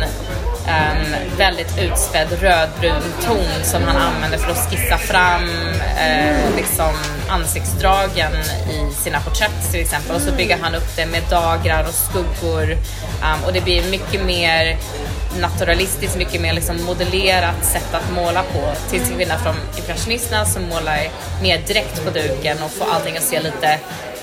um, 0.65 1.15
väldigt 1.37 1.77
utspädd 1.79 2.27
rödbrun 2.41 3.03
ton 3.25 3.63
som 3.63 3.83
han 3.83 3.97
använder 3.97 4.37
för 4.37 4.51
att 4.51 4.69
skissa 4.69 4.97
fram 4.97 5.43
uh, 5.43 6.55
liksom 6.55 6.93
ansiktsdragen 7.29 8.31
i 8.69 8.93
sina 8.93 9.19
porträtt 9.19 9.71
till 9.71 9.81
exempel. 9.81 10.15
Och 10.15 10.21
så 10.21 10.31
bygger 10.31 10.57
han 10.61 10.75
upp 10.75 10.95
det 10.95 11.05
med 11.05 11.21
dagrar 11.29 11.83
och 11.87 11.93
skuggor 11.93 12.71
um, 12.71 13.43
och 13.45 13.53
det 13.53 13.61
blir 13.61 13.91
mycket 13.91 14.25
mer 14.25 14.77
naturalistiskt, 15.39 16.17
mycket 16.17 16.41
mer 16.41 16.53
liksom 16.53 16.83
modellerat 16.83 17.65
sätt 17.65 17.93
att 17.93 18.11
måla 18.15 18.43
på. 18.43 18.89
Till 18.89 19.01
skillnad 19.01 19.39
från 19.39 19.55
impressionisterna 19.77 20.45
som 20.45 20.63
målar 20.69 20.99
mer 21.41 21.61
direkt 21.67 22.05
på 22.05 22.11
duken 22.11 22.57
och 22.63 22.71
får 22.71 22.85
allting 22.93 23.17
att 23.17 23.23
se 23.23 23.41
lite 23.41 23.79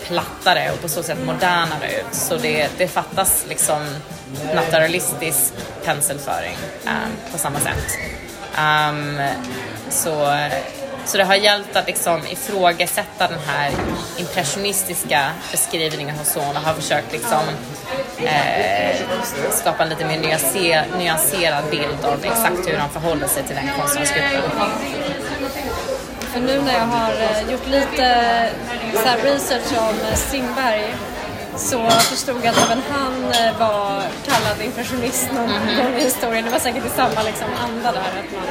plattare 0.06 0.70
och 0.72 0.82
på 0.82 0.88
så 0.88 1.02
sätt 1.02 1.18
modernare 1.26 1.92
ut. 2.00 2.14
Så 2.14 2.36
det, 2.36 2.68
det 2.78 2.88
fattas 2.88 3.44
liksom 3.48 3.86
naturalistisk 4.54 5.52
penselföring 5.84 6.56
um, 6.86 7.32
på 7.32 7.38
samma 7.38 7.58
sätt. 7.58 7.98
Um, 8.58 9.20
så, 9.88 10.38
så 11.04 11.18
det 11.18 11.24
har 11.24 11.34
gällt 11.34 11.76
att 11.76 11.86
liksom 11.86 12.20
ifrågasätta 12.26 13.28
den 13.28 13.38
här 13.46 13.70
impressionistiska 14.18 15.30
beskrivningen 15.50 16.16
hos 16.16 16.32
Son 16.32 16.56
och 16.56 16.62
har 16.62 16.74
försökt 16.74 17.12
liksom 17.12 17.40
eh, 18.18 18.96
skapa 19.50 19.82
en 19.82 19.88
lite 19.88 20.04
mer 20.04 20.20
nyanser, 20.20 20.84
nyanserad 20.98 21.64
bild 21.70 22.04
av 22.04 22.24
exakt 22.24 22.68
hur 22.68 22.76
han 22.76 22.90
förhåller 22.90 23.26
sig 23.26 23.42
till 23.42 23.56
den 23.56 23.70
konstnärsgruppen. 23.78 24.50
För 26.32 26.40
nu 26.40 26.60
när 26.62 26.72
jag 26.72 26.86
har 26.86 27.12
eh, 27.12 27.52
gjort 27.52 27.66
lite 27.66 28.48
så 28.92 29.26
research 29.26 29.78
om 29.78 29.94
eh, 30.08 30.14
Strindberg 30.14 30.94
så 31.56 31.90
förstod 31.90 32.36
jag 32.44 32.46
att 32.46 32.64
även 32.64 32.82
han 32.90 33.24
eh, 33.24 33.58
var 33.58 34.02
kallad 34.26 34.62
impressionist 34.64 35.32
någon 35.32 35.50
mm. 35.50 35.76
gång 35.76 35.94
i 36.00 36.04
historien. 36.04 36.44
Det 36.44 36.50
var 36.50 36.58
säkert 36.58 36.86
i 36.86 36.88
samma 36.88 37.22
liksom, 37.22 37.48
anda 37.64 37.92
där. 37.92 38.00
Att 38.00 38.32
man... 38.32 38.44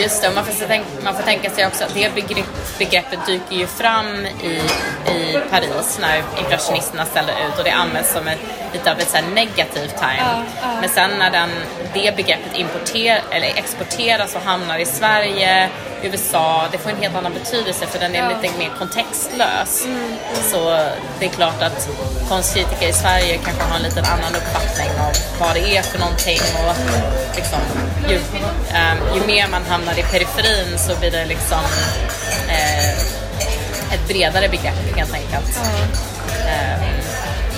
Just 0.00 0.22
det, 0.22 0.30
man 0.34 0.44
får, 0.44 0.66
tänka, 0.66 0.86
man 1.04 1.14
får 1.14 1.22
tänka 1.22 1.50
sig 1.50 1.66
också 1.66 1.84
att 1.84 1.94
det 1.94 2.14
begrepp, 2.14 2.46
begreppet 2.78 3.26
dyker 3.26 3.56
ju 3.56 3.66
fram 3.66 4.26
i, 4.42 4.60
i 5.12 5.38
Paris 5.50 5.98
när 6.00 6.22
impressionisterna 6.38 7.04
ställer 7.04 7.32
ut 7.32 7.58
och 7.58 7.64
det 7.64 7.70
används 7.70 8.12
som 8.12 8.28
ett, 8.28 8.38
lite 8.72 8.92
av 8.92 8.98
ett 8.98 9.10
så 9.10 9.18
negativt 9.34 9.96
term. 9.96 10.16
Ja, 10.18 10.42
ja. 10.62 10.68
Men 10.80 10.90
sen 10.90 11.10
när 11.18 11.30
den, 11.30 11.50
det 11.94 12.16
begreppet 12.16 12.58
importer, 12.58 13.22
eller 13.30 13.48
exporteras 13.48 14.34
och 14.34 14.42
hamnar 14.42 14.78
i 14.78 14.84
Sverige 14.84 15.70
USA, 16.02 16.64
det 16.72 16.78
får 16.78 16.90
en 16.90 16.96
helt 16.96 17.16
annan 17.16 17.32
betydelse 17.32 17.86
för 17.86 17.98
den 17.98 18.14
är 18.14 18.18
ja. 18.18 18.28
lite 18.28 18.58
mer 18.58 18.70
kontextlös. 18.78 19.84
Mm. 19.84 20.12
Så 20.42 20.70
det 21.18 21.26
är 21.26 21.30
klart 21.30 21.62
att 21.62 21.88
konstkritiker 22.28 22.88
i 22.88 22.92
Sverige 22.92 23.38
kanske 23.44 23.62
har 23.62 23.76
en 23.76 23.82
liten 23.82 24.04
annan 24.04 24.34
uppfattning 24.36 24.90
om 25.06 25.12
vad 25.40 25.54
det 25.54 25.76
är 25.76 25.82
för 25.82 25.98
någonting 25.98 26.40
och 26.58 26.74
liksom, 27.36 27.60
ju, 28.08 28.16
um, 28.16 28.98
ju 29.14 29.26
mer 29.26 29.48
man 29.48 29.62
hamnar 29.64 29.98
i 29.98 30.02
periferin 30.02 30.78
så 30.78 30.96
blir 31.00 31.10
det 31.10 31.24
liksom 31.24 31.64
eh, 32.48 32.90
ett 33.94 34.08
bredare 34.08 34.48
begrepp 34.48 34.96
helt 34.96 35.14
enkelt. 35.14 35.60
Mm. 35.62 36.08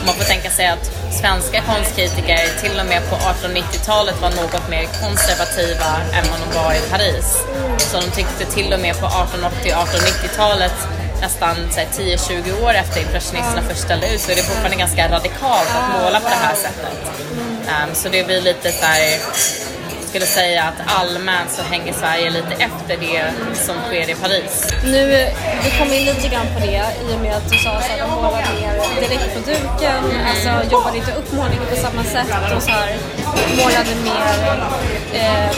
Man 0.07 0.15
får 0.15 0.25
tänka 0.25 0.51
sig 0.51 0.67
att 0.67 0.91
svenska 1.21 1.63
konstkritiker 1.63 2.61
till 2.63 2.81
och 2.81 2.87
med 2.87 3.03
på 3.11 3.17
1890-talet 3.17 4.23
var 4.23 4.31
något 4.31 4.69
mer 4.71 4.85
konservativa 5.03 5.91
än 6.17 6.25
vad 6.31 6.41
de 6.41 6.59
var 6.59 6.73
i 6.75 6.81
Paris. 6.91 7.39
Så 7.79 8.01
de 8.01 8.11
tyckte 8.11 8.45
till 8.45 8.73
och 8.73 8.81
med 8.81 9.01
på 9.01 9.07
1880-1890-talet 9.07 10.75
nästan 11.21 11.57
10-20 11.57 12.65
år 12.65 12.75
efter 12.75 13.01
impressionisterna 13.01 13.63
först 13.69 13.81
ställde 13.81 14.15
ut 14.15 14.21
så 14.21 14.33
är 14.33 14.37
det 14.37 14.43
fortfarande 14.43 14.77
ganska 14.77 15.09
radikalt 15.09 15.71
att 15.79 16.03
måla 16.03 16.21
på 16.21 16.29
det 16.29 16.41
här 16.47 16.55
sättet. 16.55 16.97
Um, 17.67 17.95
så 17.95 18.09
det 18.09 18.27
blir 18.27 18.41
lite 18.41 18.73
så 18.73 18.87
här, 18.87 19.19
skulle 20.09 20.27
säga 20.27 20.63
att 20.63 21.01
allmänt 21.01 21.51
så 21.51 21.63
hänger 21.63 21.93
Sverige 21.93 22.31
lite 22.31 22.53
efter 22.53 22.97
det 23.01 23.23
som 23.55 23.77
sker 23.87 24.11
i 24.11 24.15
Paris. 24.15 24.67
Nu, 24.85 25.07
vi 25.65 25.71
kom 25.79 25.93
in 25.93 26.05
lite 26.05 26.29
grann 26.29 26.47
på 26.55 26.61
det 26.67 26.83
i 27.11 27.15
och 27.17 27.21
med 27.21 27.37
att 27.37 27.51
du 27.51 27.59
sa 27.59 27.71
att 27.71 27.91
de 27.99 28.11
målar 28.11 28.45
mer 28.61 29.01
direkt 29.01 29.35
på 29.35 29.41
duken, 29.51 30.03
alltså 30.31 30.73
jobbade 30.73 30.97
inte 30.97 31.13
upp 31.13 31.33
målningen 31.33 31.67
på 31.71 31.77
samma 31.77 32.05
sätt 32.05 32.57
och 32.57 32.63
så 32.63 32.71
här, 32.71 32.97
målade 33.57 33.95
mer 34.05 34.69
eh, 35.13 35.51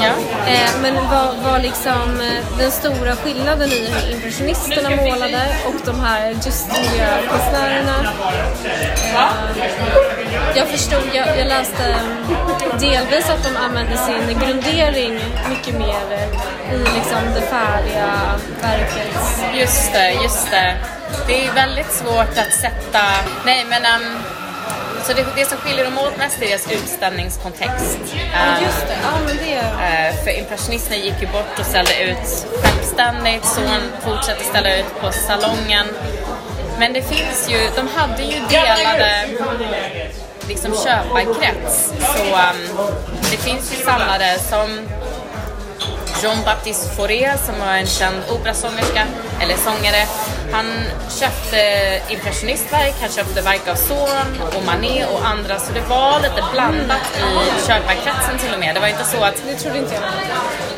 ja. 0.00 0.12
eh, 0.46 0.70
Men 0.82 0.94
vad 0.94 1.36
var 1.36 1.58
liksom 1.58 2.20
eh, 2.20 2.58
den 2.58 2.70
stora 2.70 3.16
skillnaden 3.16 3.68
i 3.68 3.90
hur 3.92 4.14
impressionisterna 4.14 4.90
målade 4.90 5.56
och 5.66 5.86
de 5.86 6.00
här 6.00 6.30
just 6.30 6.66
miljökonstnärerna? 6.66 8.12
Eh, 9.14 9.28
jag 10.56 10.68
förstod, 10.68 11.02
jag, 11.12 11.38
jag 11.38 11.48
läste 11.48 11.96
delvis 12.80 13.30
att 13.30 13.44
de 13.44 13.56
använder 13.56 13.96
sin 13.96 14.38
grundering 14.40 15.20
mycket 15.48 15.74
mer 15.78 16.28
i 16.72 16.78
liksom 16.78 17.34
det 17.34 17.40
färdiga 17.40 18.40
verket. 18.62 19.16
Just 19.54 19.92
det, 19.92 20.12
just 20.12 20.50
det. 20.50 20.76
Det 21.26 21.46
är 21.46 21.52
väldigt 21.52 21.92
svårt 21.92 22.38
att 22.38 22.52
sätta... 22.52 23.02
Nej, 23.44 23.66
men 23.68 23.82
um, 23.82 24.18
så 25.04 25.12
det, 25.12 25.26
det 25.36 25.44
som 25.48 25.58
skiljer 25.58 25.84
dem 25.84 25.98
åt 25.98 26.16
mest 26.18 26.42
är 26.42 26.46
deras 26.46 26.72
utställningskontext. 26.72 27.98
Ja, 28.32 28.64
just 28.64 28.86
det. 28.86 28.96
Ja, 29.02 29.12
men 29.26 29.36
det... 29.36 29.58
Uh, 29.58 30.24
för 30.24 30.38
impressionisterna 30.38 30.96
gick 30.96 31.20
ju 31.20 31.26
bort 31.26 31.58
och 31.58 31.66
ställde 31.66 32.02
ut 32.02 32.46
självständigt, 32.62 33.44
så 33.44 33.60
hon 33.60 33.82
fortsätter 34.00 34.44
ställa 34.44 34.76
ut 34.76 35.00
på 35.00 35.12
salongen. 35.12 35.86
Men 36.78 36.92
det 36.92 37.02
finns 37.02 37.48
ju, 37.48 37.58
de 37.76 37.88
hade 37.88 38.22
ju 38.22 38.40
delade 38.48 39.28
liksom 40.48 40.72
köparkrets. 40.84 41.92
Så 42.00 42.22
um, 42.22 42.88
det 43.30 43.36
finns 43.36 43.72
ju 43.72 43.84
samlare 43.84 44.38
som 44.38 44.80
Jean-Baptiste 46.22 46.96
Fauré 46.96 47.32
som 47.46 47.60
var 47.60 47.72
en 47.72 47.86
känd 47.86 48.16
operasångerska, 48.30 49.06
eller 49.42 49.56
sångare. 49.56 50.02
Han 50.52 50.66
köpte 51.20 51.58
impressionistverk, 52.08 52.94
han 53.00 53.10
köpte 53.10 53.40
verk 53.40 53.68
av 53.68 53.74
Zorn 53.74 54.30
och 54.56 54.64
Manet 54.64 55.08
och 55.12 55.26
andra 55.26 55.58
så 55.58 55.72
det 55.72 55.80
var 55.80 56.20
lite 56.20 56.42
blandat 56.52 57.06
i 57.18 57.66
köparkretsen 57.66 58.38
till 58.38 58.52
och 58.54 58.60
med. 58.60 58.74
Det 58.74 58.80
var 58.80 58.88
inte 58.88 59.04
så 59.04 59.24
att... 59.24 59.42
Det 59.46 59.54
trodde 59.54 59.78
inte 59.78 59.94
jag. 59.94 60.02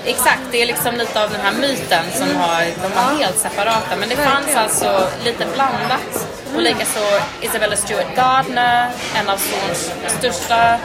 Exakt, 0.05 0.43
det 0.53 0.63
är 0.63 0.67
liksom 0.67 0.95
lite 0.95 1.23
av 1.25 1.31
den 1.31 1.41
här 1.41 1.53
myten 1.53 2.05
som 2.15 2.37
har, 2.37 2.61
de 2.83 2.89
var 2.95 3.25
helt 3.25 3.39
separata 3.39 3.97
men 4.01 4.09
det 4.09 4.17
fanns 4.17 4.57
alltså 4.57 5.09
lite 5.25 5.47
blandat. 5.55 6.29
Och 6.55 6.63
likaså 6.63 7.05
Isabella 7.41 7.77
Stewart 7.77 8.17
Gardner, 8.17 8.91
en 9.15 9.29
av 9.29 9.37
Zorns 9.37 9.93
största 10.19 10.79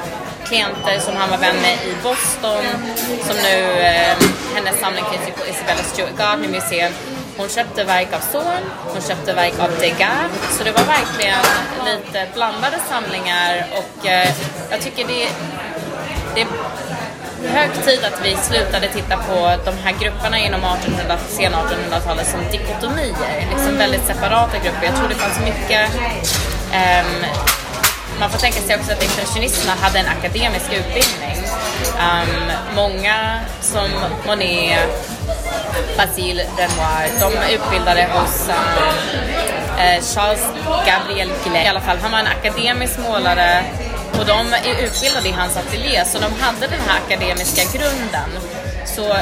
klienter 0.47 0.99
som 0.99 1.15
han 1.15 1.29
var 1.29 1.37
vän 1.37 1.55
med 1.61 1.73
i 1.73 1.93
Boston. 2.03 2.63
Som 3.27 3.35
nu, 3.43 3.57
eh, 3.81 4.15
hennes 4.55 4.79
samling 4.79 5.05
finns 5.11 5.27
ju 5.27 5.31
på 5.31 5.47
Isabella 5.47 5.83
Stewart 5.83 6.17
Gardner 6.17 6.49
Museum. 6.49 6.93
Hon 7.39 7.49
köpte 7.49 7.83
verk 7.83 8.13
av 8.13 8.19
Zorn, 8.19 8.63
hon 8.93 9.01
köpte 9.01 9.33
verk 9.33 9.59
av 9.59 9.69
Degas. 9.79 10.31
Så 10.57 10.63
det 10.63 10.71
var 10.71 10.83
verkligen 10.83 11.43
lite 11.85 12.27
blandade 12.33 12.77
samlingar 12.89 13.65
och 13.71 14.07
eh, 14.07 14.29
jag 14.71 14.81
tycker 14.81 15.07
det, 15.07 15.27
det 16.35 16.41
är 16.41 16.47
hög 17.49 17.69
tid 17.85 17.99
att 18.03 18.25
vi 18.25 18.35
slutade 18.35 18.87
titta 18.87 19.17
på 19.17 19.35
de 19.65 19.71
här 19.83 19.95
grupperna 19.99 20.39
inom 20.39 20.61
1800, 20.63 21.17
sena 21.27 21.57
1800-talet 21.57 22.27
som 22.27 22.39
dikotomier, 22.51 23.47
liksom 23.51 23.77
väldigt 23.77 24.05
separata 24.05 24.57
grupper. 24.57 24.85
Jag 24.85 24.95
tror 24.95 25.09
det 25.09 25.15
fanns 25.15 25.39
mycket 25.39 25.89
um, 26.73 27.25
man 28.19 28.29
får 28.29 28.39
tänka 28.39 28.59
sig 28.59 28.75
också 28.75 28.91
att 28.91 29.03
impressionisterna 29.03 29.73
hade 29.73 29.99
en 29.99 30.07
akademisk 30.07 30.65
utbildning. 30.65 31.37
Um, 31.99 32.51
många 32.75 33.39
som 33.61 33.89
Monet, 34.27 35.18
Basile 35.97 36.43
Renoir, 36.57 37.09
de 37.19 37.37
är 37.37 37.49
utbildade 37.49 38.07
hos 38.13 38.49
um, 38.49 38.55
Charles 40.01 40.43
Gabriel 40.85 41.31
Gillet. 41.43 41.65
I 41.65 41.67
alla 41.67 41.81
fall, 41.81 41.97
han 42.01 42.11
var 42.11 42.19
en 42.19 42.27
akademisk 42.27 42.99
målare 42.99 43.63
och 44.19 44.25
de 44.25 44.53
är 44.53 44.83
utbildade 44.83 45.29
i 45.29 45.31
hans 45.31 45.57
ateljé 45.57 46.05
så 46.05 46.19
de 46.19 46.41
hade 46.41 46.67
den 46.67 46.79
här 46.87 46.99
akademiska 47.05 47.77
grunden. 47.77 48.29
Så 48.85 49.15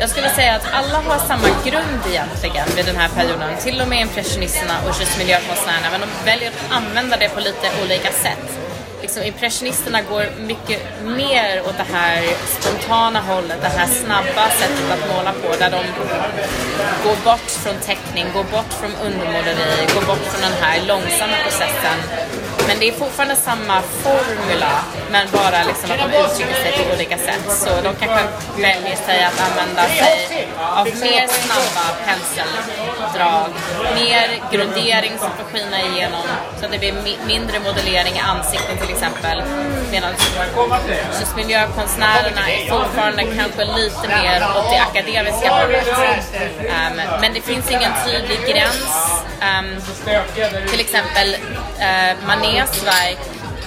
jag 0.00 0.10
skulle 0.10 0.30
säga 0.30 0.54
att 0.54 0.66
alla 0.72 0.98
har 0.98 1.18
samma 1.18 1.48
grund 1.64 2.00
egentligen 2.08 2.66
vid 2.76 2.86
den 2.86 2.96
här 2.96 3.08
perioden. 3.08 3.56
Till 3.60 3.80
och 3.80 3.88
med 3.88 4.00
impressionisterna 4.00 4.74
och 4.88 5.00
just 5.00 5.18
miljökonstnärerna. 5.18 5.88
Men 5.92 6.00
de 6.00 6.30
väljer 6.30 6.50
att 6.50 6.76
använda 6.76 7.16
det 7.16 7.28
på 7.28 7.40
lite 7.40 7.66
olika 7.82 8.12
sätt. 8.12 8.63
Liksom, 9.14 9.34
impressionisterna 9.34 10.02
går 10.02 10.24
mycket 10.46 10.80
mer 11.04 11.60
åt 11.68 11.76
det 11.76 11.94
här 11.96 12.22
spontana 12.58 13.20
hållet, 13.20 13.58
det 13.60 13.68
här 13.68 13.86
snabba 13.86 14.50
sättet 14.50 14.90
att 14.90 15.08
måla 15.16 15.32
på. 15.32 15.56
Där 15.58 15.70
de 15.70 15.82
går 17.04 17.16
bort 17.24 17.50
från 17.50 17.74
teckning, 17.74 18.26
går 18.34 18.44
bort 18.44 18.72
från 18.80 18.92
undermåleri, 19.06 19.86
går 19.94 20.06
bort 20.06 20.24
från 20.30 20.42
den 20.50 20.56
här 20.62 20.86
långsamma 20.86 21.36
processen 21.44 21.98
men 22.66 22.78
det 22.80 22.88
är 22.88 22.92
fortfarande 22.92 23.36
samma 23.36 23.82
formula, 23.82 24.72
men 25.10 25.26
bara 25.32 25.64
liksom 25.64 25.90
att 25.90 25.98
de 25.98 26.18
uttrycker 26.18 26.54
sig 26.54 26.72
på 26.72 26.94
olika 26.94 27.18
sätt. 27.18 27.44
Så 27.48 27.70
de 27.82 27.94
kanske 27.94 28.24
väljer 28.56 28.96
sig 28.96 29.24
att 29.24 29.40
använda 29.46 29.82
sig 29.82 30.48
av 30.58 30.84
mer 30.86 31.26
snabba 31.28 31.86
penseldrag, 32.06 33.48
mer 33.94 34.28
grundering 34.52 35.12
som 35.18 35.30
får 35.36 35.44
skina 35.52 35.82
igenom 35.82 36.26
så 36.58 36.64
att 36.66 36.72
det 36.72 36.78
blir 36.78 36.94
mindre 37.26 37.60
modellering 37.60 38.14
i 38.14 38.20
ansikten 38.20 38.76
till 38.78 38.90
exempel. 38.94 39.42
Medan 39.90 40.12
just 41.20 41.36
miljökonstnärerna 41.36 42.50
är 42.50 42.70
fortfarande 42.70 43.22
kanske 43.22 43.64
lite 43.64 44.08
mer 44.08 44.42
åt 44.56 44.70
det 44.70 44.80
akademiska 44.90 45.50
hållet. 45.50 45.88
Um, 46.58 47.20
men 47.20 47.34
det 47.34 47.40
finns 47.40 47.70
ingen 47.70 47.92
tydlig 48.06 48.38
gräns. 48.48 49.22
Um, 49.40 49.80
till 50.70 50.80
exempel 50.80 51.36
uh, 51.84 52.26
Manets 52.26 52.86
verk 52.86 53.18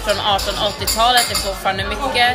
från 0.04 0.16
1880-talet 0.16 1.32
är 1.32 1.36
fortfarande 1.36 1.84
mycket 1.84 2.30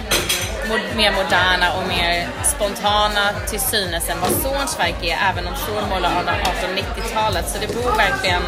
mer 0.96 1.12
moderna 1.12 1.72
och 1.76 1.88
mer 1.88 2.28
spontana 2.44 3.24
till 3.48 3.60
synes 3.60 4.08
än 4.08 4.20
vad 4.20 4.30
Zorns 4.30 4.78
verk 4.78 4.98
är, 5.02 5.16
även 5.30 5.46
om 5.46 5.54
Zorn 5.56 5.88
målar 5.90 6.10
under 6.20 6.32
1890-talet. 6.32 7.48
Så 7.48 7.58
det 7.58 7.66
beror 7.66 7.96
verkligen 7.96 8.42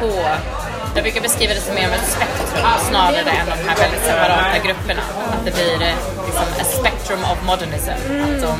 på 0.00 0.12
jag 0.94 1.04
brukar 1.04 1.20
beskriva 1.20 1.54
det 1.54 1.60
som 1.60 1.74
mer 1.74 1.86
av 1.88 1.94
ett 1.94 2.10
spektrum 2.16 2.66
snarare 2.90 3.30
än 3.38 3.46
de 3.46 3.68
här 3.68 3.76
väldigt 3.76 4.04
separata 4.04 4.58
grupperna. 4.64 5.02
Att 5.32 5.44
det 5.44 5.54
blir 5.54 5.78
liksom 6.26 6.46
a 6.62 6.64
spectrum 6.78 7.20
of 7.32 7.38
modernism. 7.46 7.90
Att 7.90 8.42
de 8.42 8.52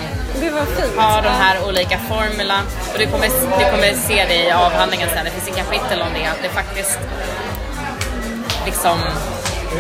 har 0.97 1.23
de 1.23 1.29
här 1.29 1.68
olika 1.68 1.99
formula. 1.99 2.59
Och 2.92 2.99
du 2.99 3.07
kommer, 3.07 3.29
du 3.59 3.64
kommer 3.73 3.92
se 4.09 4.25
det 4.29 4.45
i 4.49 4.51
avhandlingen 4.51 5.09
sen, 5.14 5.25
det 5.25 5.31
finns 5.31 5.49
ett 5.49 5.57
kapitel 5.64 6.03
om 6.03 6.09
det, 6.14 6.27
att 6.27 6.42
det 6.42 6.49
faktiskt 6.49 6.99
liksom 8.64 8.98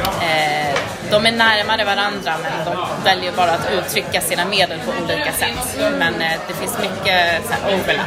Eh, 0.00 0.78
de 1.10 1.26
är 1.26 1.32
närmare 1.32 1.84
varandra 1.84 2.34
men 2.42 2.64
de 2.64 3.04
väljer 3.04 3.32
bara 3.32 3.50
att 3.50 3.70
uttrycka 3.72 4.20
sina 4.20 4.44
medel 4.44 4.78
på 4.78 5.04
olika 5.04 5.32
sätt. 5.32 5.78
Men 5.98 6.14
eh, 6.20 6.30
det 6.48 6.54
finns 6.54 6.78
mycket 6.78 7.46
så 7.46 7.52
här, 7.52 7.74
overlap, 7.74 8.06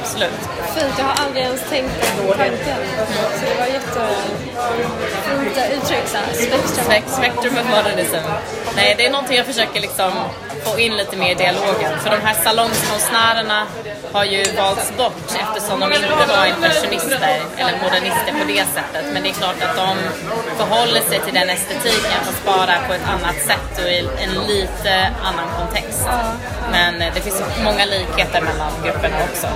absolut. 0.00 0.30
Fint, 0.74 0.94
jag 0.98 1.04
har 1.04 1.24
aldrig 1.24 1.44
ens 1.44 1.62
tänkt 1.70 2.16
på 2.16 2.32
tanken. 2.32 2.76
Så 3.34 3.44
det 3.48 3.58
var 3.58 3.66
jättefint 3.66 4.64
uttryck, 5.72 6.06
så 6.06 6.18
spektrum. 6.34 7.04
Spectrum 7.06 7.54
of 7.58 7.76
modernism. 7.76 8.16
Nej, 8.76 8.94
det 8.98 9.06
är 9.06 9.10
någonting 9.10 9.36
jag 9.36 9.46
försöker 9.46 9.80
liksom 9.80 10.12
få 10.64 10.78
in 10.78 10.96
lite 10.96 11.16
mer 11.16 11.34
dialogen. 11.34 11.98
För 12.02 12.10
de 12.10 12.20
här 12.26 12.34
salongskonstnärerna 12.34 13.66
har 14.12 14.24
ju 14.24 14.42
valts 14.56 14.96
bort 14.96 15.28
eftersom 15.42 15.80
de 15.80 15.92
inte 15.92 16.26
var 16.36 16.46
impressionister 16.46 17.18
eller 17.56 17.72
modernister 17.82 18.32
på 18.40 18.44
det 18.52 18.64
sättet. 18.76 19.04
Men 19.12 19.22
det 19.22 19.28
är 19.28 19.38
klart 19.42 19.60
att 19.66 19.76
de 19.76 19.90
förhåller 20.58 21.00
sig 21.00 21.18
till 21.20 21.34
den 21.34 21.50
estetiken 21.50 22.20
fast 22.26 22.44
bara 22.44 22.74
på 22.86 22.92
ett 22.92 23.08
annat 23.14 23.38
sätt 23.50 23.70
och 23.82 23.90
i 23.90 23.98
en 24.24 24.34
lite 24.52 24.92
annan 25.28 25.48
kontext. 25.58 26.08
Men 26.70 26.98
det 27.14 27.20
finns 27.20 27.42
många 27.64 27.84
likheter 27.84 28.40
mellan 28.40 28.72
grupperna 28.84 29.16
också. 29.28 29.48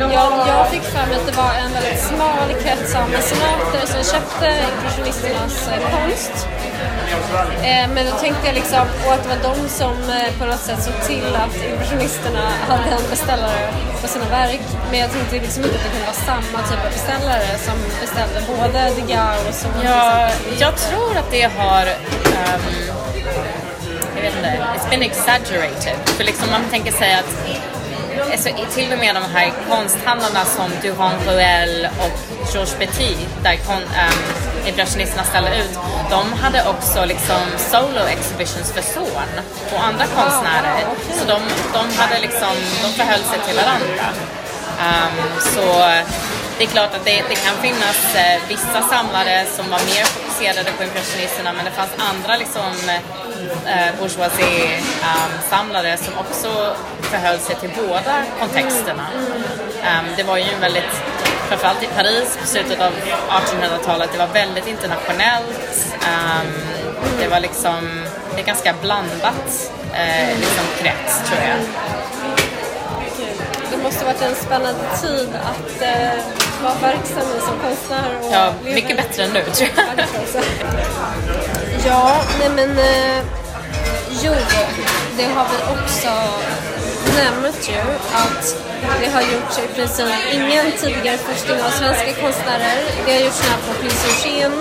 Jag, 0.00 0.32
jag 0.48 0.68
fick 0.70 0.82
för 0.82 1.06
mig 1.06 1.16
att 1.16 1.26
det 1.26 1.36
var 1.36 1.52
en 1.54 1.72
väldigt 1.72 2.00
smal 2.00 2.48
krets 2.62 2.94
av 2.94 3.10
mecenater 3.10 3.86
som 3.86 4.04
köpte 4.12 4.46
impressionisternas 4.72 5.68
eh, 5.68 5.80
konst. 5.90 6.48
Eh, 7.62 7.88
men 7.94 8.06
då 8.06 8.12
tänkte 8.12 8.46
jag 8.46 8.54
liksom, 8.54 8.84
och 9.06 9.12
att 9.12 9.22
det 9.22 9.28
var 9.28 9.42
de 9.50 9.68
som 9.68 9.96
eh, 10.10 10.38
på 10.38 10.44
något 10.46 10.60
sätt 10.60 10.82
såg 10.82 10.94
till 11.06 11.34
att 11.42 11.54
impressionisterna 11.70 12.44
hade 12.68 12.90
en 12.90 13.10
beställare 13.10 13.72
på 14.02 14.08
sina 14.08 14.24
verk. 14.24 14.60
Men 14.90 15.00
jag 15.00 15.12
tänkte 15.12 15.34
liksom 15.34 15.64
inte 15.64 15.76
att 15.76 15.82
det 15.82 15.90
kunde 15.90 16.06
vara 16.06 16.22
samma 16.32 16.58
typ 16.68 16.84
av 16.86 16.92
beställare 16.92 17.58
som 17.66 17.76
beställde 18.00 18.38
både 18.48 18.92
Degas 18.96 19.48
och 19.48 19.54
så. 19.54 19.68
Ja, 19.84 20.28
jag 20.58 20.76
tror 20.76 21.16
att 21.16 21.30
det 21.30 21.50
har 21.58 21.82
um, 21.82 22.64
jag 24.16 24.22
vet 24.22 24.36
inte, 24.36 24.66
it's 24.76 24.90
been 24.90 25.02
exaggerated. 25.02 25.96
För 26.04 26.24
liksom 26.24 26.50
man 26.50 26.60
tänker 26.70 26.92
sig 26.92 27.14
att 27.14 27.34
alltså, 28.32 28.48
till 28.74 28.92
och 28.92 28.98
med 28.98 29.14
de 29.14 29.22
här 29.34 29.52
konsthandlarna 29.68 30.44
som 30.44 30.70
Durand 30.82 31.26
Ruel 31.26 31.88
och 31.98 32.18
Georges 32.52 32.74
Petit, 32.74 33.28
där 33.42 33.56
kon, 33.56 33.82
um, 33.82 34.18
impressionisterna 34.68 35.24
ställde 35.24 35.56
ut, 35.56 35.78
de 36.10 36.32
hade 36.32 36.68
också 36.68 37.04
liksom 37.04 37.42
solo 37.58 38.02
exhibitions 38.14 38.72
för 38.72 38.82
Zorn 38.82 39.32
och 39.74 39.84
andra 39.84 40.06
konstnärer. 40.06 40.78
Så 41.18 41.24
de, 41.32 41.40
de, 41.72 41.98
hade 41.98 42.20
liksom, 42.20 42.54
de 42.82 42.88
förhöll 42.98 43.22
sig 43.30 43.38
till 43.46 43.56
varandra. 43.56 44.06
Um, 44.88 45.40
så 45.40 45.64
det 46.58 46.64
är 46.64 46.68
klart 46.68 46.94
att 46.94 47.04
det, 47.04 47.24
det 47.28 47.34
kan 47.46 47.56
finnas 47.62 48.14
eh, 48.14 48.40
vissa 48.48 48.82
samlare 48.82 49.46
som 49.56 49.70
var 49.70 49.78
mer 49.78 50.04
fokuserade 50.04 50.70
på 50.78 50.84
impressionisterna 50.84 51.52
men 51.52 51.64
det 51.64 51.70
fanns 51.70 51.90
andra 52.10 52.36
liksom, 52.36 52.72
eh, 53.66 53.90
bourgeoisie-samlare 53.98 55.92
um, 55.92 55.98
som 56.04 56.14
också 56.18 56.76
förhöll 57.00 57.38
sig 57.38 57.56
till 57.56 57.70
båda 57.76 58.22
kontexterna. 58.40 59.06
Um, 59.90 60.06
det 60.16 60.22
var 60.22 60.36
ju 60.36 60.44
en 60.54 60.60
väldigt, 60.60 60.94
framförallt 61.48 61.82
i 61.82 61.86
Paris 61.96 62.38
på 62.40 62.46
slutet 62.46 62.80
av 62.80 62.92
1800-talet, 63.30 64.08
det 64.12 64.18
var 64.18 64.26
väldigt 64.26 64.66
internationellt. 64.66 65.86
Um, 65.92 66.52
det 67.20 67.28
var 67.28 67.40
liksom, 67.40 68.04
det 68.34 68.40
är 68.40 68.46
ganska 68.46 68.74
blandat 68.82 69.72
eh, 69.94 70.38
liksom 70.40 70.64
krets 70.80 71.28
tror 71.28 71.40
jag 71.40 71.58
det 73.78 73.84
måste 73.84 74.04
varit 74.04 74.22
en 74.22 74.34
spännande 74.34 74.80
tid 75.02 75.28
att 75.34 75.82
eh, 75.82 76.22
vara 76.62 76.74
verksam 76.74 77.22
som 77.40 77.58
konstnär. 77.58 78.18
Och 78.22 78.32
ja, 78.32 78.52
mycket 78.64 78.96
bättre 78.96 79.24
än 79.24 79.30
nu 79.30 79.42
tror 79.42 79.68
jag. 79.76 80.06
ja, 81.86 82.22
nej 82.38 82.50
men 82.56 82.78
eh, 82.78 83.24
jo, 84.22 84.32
det 85.16 85.24
har 85.24 85.44
vi 85.44 85.80
också 85.82 86.08
nämnt 87.18 87.62
ju 87.68 87.80
att 88.22 88.44
det 89.00 89.08
har 89.10 89.22
gjorts 89.22 89.58
i 89.58 89.66
princip 89.74 90.06
ingen 90.32 90.72
tidigare 90.80 91.18
forskning 91.18 91.62
av 91.62 91.70
svenska 91.70 92.12
konstnärer. 92.22 92.78
Det 93.06 93.12
har 93.12 93.20
gjorts 93.20 93.40
här 93.48 93.58
på 93.66 93.72
Prins 93.80 94.04
Eugen 94.26 94.52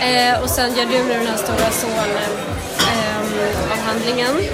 eh, 0.00 0.40
och 0.42 0.50
sen 0.50 0.74
gör 0.76 0.84
du 0.86 0.98
nu 1.04 1.14
den 1.14 1.26
här 1.26 1.36
stora 1.36 1.70
son-avhandlingen. 1.70 4.38
Eh, 4.38 4.44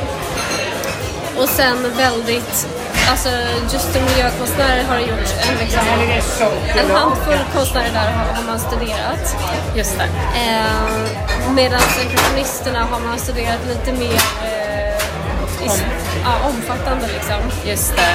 och 1.42 1.48
sen 1.48 1.92
väldigt 1.96 2.66
alltså 3.10 3.28
just 3.72 3.94
miljökonstnärer 3.94 4.84
har 4.84 4.98
gjort 4.98 5.34
en, 5.48 5.58
liksom, 5.60 5.80
en 6.78 6.90
handfull 6.90 7.38
konstnärer 7.54 7.90
där 7.92 8.10
har, 8.12 8.24
har 8.34 8.42
man 8.46 8.58
studerat. 8.58 9.36
Just 9.76 9.98
det. 9.98 10.08
Eh, 10.40 10.72
Medan 11.54 11.80
impressionisterna 12.02 12.84
har 12.84 13.00
man 13.00 13.18
studerat 13.18 13.58
lite 13.68 13.92
mer 13.92 14.20
Om. 15.72 15.80
ja, 16.24 16.48
omfattande 16.48 17.06
liksom. 17.06 17.40
Just 17.64 17.96
det. 17.96 18.14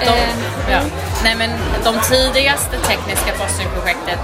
De, 0.00 0.06
eh, 0.06 0.70
ja. 0.70 0.80
Nej 1.24 1.34
men 1.34 1.50
de 1.84 2.00
tidigaste 2.00 2.76
tekniska 2.78 3.32
forskningsprojektet 3.34 4.18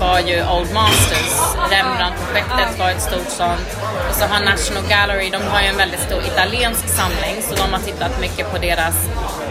var 0.00 0.18
ju 0.18 0.36
Old 0.54 0.72
Masters. 0.72 1.34
Rembrandt-projektet 1.70 2.78
var 2.78 2.90
ett 2.90 3.02
stort 3.02 3.28
sånt. 3.28 3.68
Och 4.08 4.14
så 4.14 4.24
har 4.24 4.40
National 4.44 4.84
Gallery, 4.88 5.30
de 5.30 5.42
har 5.42 5.60
ju 5.60 5.66
en 5.66 5.76
väldigt 5.76 6.00
stor 6.00 6.22
italiensk 6.32 6.88
samling 6.88 7.36
så 7.48 7.54
de 7.54 7.72
har 7.72 7.80
tittat 7.80 8.20
mycket 8.20 8.52
på 8.52 8.58
deras 8.58 8.96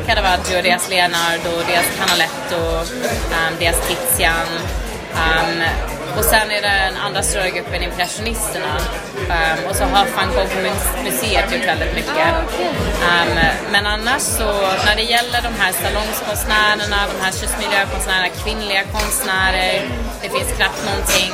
Caravaggio, 0.08 0.62
deras 0.62 0.90
Leonardo, 0.90 1.52
deras 1.68 1.90
Canaletto, 1.98 2.62
um, 3.38 3.54
deras 3.60 3.80
Tizian. 3.88 4.50
Um, 5.14 5.64
och 6.18 6.26
sen 6.26 6.52
är 6.52 6.62
det 6.62 6.92
den 6.92 6.98
andra 7.06 7.24
större 7.24 7.50
gruppen 7.50 7.84
impressionisterna. 7.84 8.74
Um, 9.16 9.70
och 9.70 9.76
så 9.76 9.84
har 9.84 10.06
van 10.16 10.30
Gogh-museet 10.36 11.52
gjort 11.54 11.66
väldigt 11.66 11.96
mycket. 11.96 12.30
Um, 13.10 13.40
men 13.72 13.86
annars 13.86 14.22
så, 14.22 14.52
när 14.86 14.96
det 14.96 15.02
gäller 15.02 15.42
de 15.42 15.54
här 15.62 15.72
salongskonstnärerna, 15.72 16.98
de 17.14 17.24
här 17.26 17.34
miljökonstnärerna, 17.64 18.30
kvinnliga 18.44 18.84
konstnärer, 18.84 19.82
det 20.22 20.30
finns 20.30 20.52
knappt 20.58 20.86
någonting. 20.86 21.34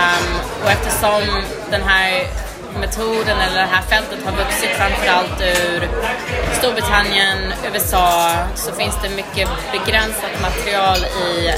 Um, 0.00 0.26
och 0.64 0.70
eftersom 0.70 1.42
den 1.70 1.82
här 1.82 2.26
metoden 2.80 3.38
eller 3.40 3.60
det 3.60 3.68
här 3.76 3.82
fältet 3.82 4.24
har 4.24 4.32
vuxit 4.32 4.70
framförallt 4.70 5.40
ur 5.40 5.88
Storbritannien, 6.52 7.52
USA, 7.74 8.32
så 8.54 8.72
finns 8.72 8.94
det 9.02 9.08
mycket 9.08 9.48
begränsat 9.72 10.34
material 10.42 10.98
i 10.98 11.50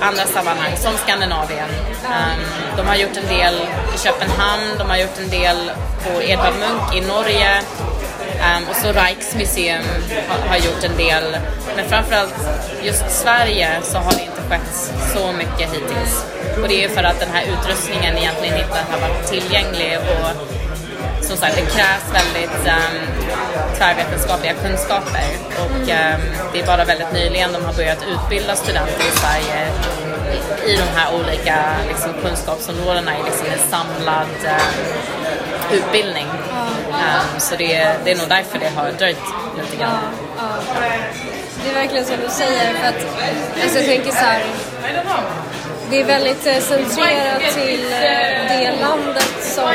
andra 0.00 0.24
sammanhang, 0.24 0.76
som 0.76 0.92
Skandinavien. 0.96 1.68
Um, 2.04 2.40
de 2.76 2.86
har 2.86 2.96
gjort 2.96 3.16
en 3.16 3.28
del 3.28 3.54
i 3.94 3.98
Köpenhamn, 3.98 4.78
de 4.78 4.90
har 4.90 4.96
gjort 4.96 5.18
en 5.18 5.30
del 5.30 5.70
på 6.04 6.22
Edvard 6.22 6.54
Munch 6.54 6.94
i 6.96 7.00
Norge 7.00 7.60
um, 8.46 8.68
och 8.70 8.76
så 8.76 8.92
Rijksmuseum 8.92 9.84
har, 10.28 10.48
har, 10.48 10.56
gjort 10.56 10.84
en 10.84 10.96
del. 10.96 11.36
Men 11.76 11.88
framförallt 11.88 12.34
just 12.82 13.10
Sverige 13.10 13.68
så 13.82 13.98
har 13.98 14.12
det 14.12 14.22
inte 14.22 14.42
skett 14.50 14.92
så 15.14 15.32
mycket 15.32 15.74
hittills. 15.74 16.24
Och 16.62 16.68
det 16.68 16.74
är 16.74 16.88
ju 16.88 16.88
för 16.88 17.04
att 17.04 17.20
den 17.20 17.30
här 17.32 17.44
utrustningen 17.44 18.16
egentligen 18.16 18.56
inte 18.56 18.78
har 18.90 19.00
varit 19.00 19.26
tillgänglig 19.26 19.98
och 19.98 20.63
som 21.24 21.36
sagt, 21.36 21.56
det 21.56 21.60
krävs 21.60 22.06
väldigt 22.20 22.66
um, 22.66 22.96
tvärvetenskapliga 23.78 24.54
kunskaper 24.54 25.28
och 25.62 25.80
um, 25.80 26.22
det 26.52 26.60
är 26.60 26.66
bara 26.66 26.84
väldigt 26.84 27.12
nyligen 27.12 27.52
de 27.52 27.64
har 27.64 27.72
börjat 27.72 28.04
utbilda 28.12 28.56
studenter 28.56 29.04
i 29.08 29.18
Sverige 29.18 29.68
i 30.66 30.76
de 30.76 30.98
här 30.98 31.14
olika 31.14 31.56
liksom, 31.88 32.10
kunskapsområdena 32.22 33.12
i 33.18 33.22
liksom 33.24 33.46
en 33.46 33.70
samlad 33.70 34.28
eh, 34.44 35.76
utbildning. 35.76 36.26
Um, 36.88 37.40
så 37.40 37.56
det, 37.56 37.96
det 38.04 38.10
är 38.12 38.16
nog 38.16 38.28
därför 38.28 38.58
det 38.58 38.68
har 38.76 38.92
dröjt 38.92 39.18
lite 39.56 39.76
grann. 39.76 39.98
Ja, 40.38 40.44
ja. 40.80 40.84
Det 41.64 41.70
är 41.70 41.74
verkligen 41.74 42.04
som 42.04 42.16
du 42.16 42.28
säger. 42.28 42.74
För 42.74 42.88
att, 42.88 43.06
alltså 43.62 43.78
jag 43.78 43.86
tänker 43.86 44.10
så 44.10 44.16
här, 44.16 44.42
det 45.90 46.00
är 46.00 46.04
väldigt 46.04 46.46
eh, 46.46 46.58
centrerat 46.58 47.54
till 47.54 47.92
eh, 47.92 48.48
det 48.48 48.76
landet 48.80 49.34
som 49.40 49.72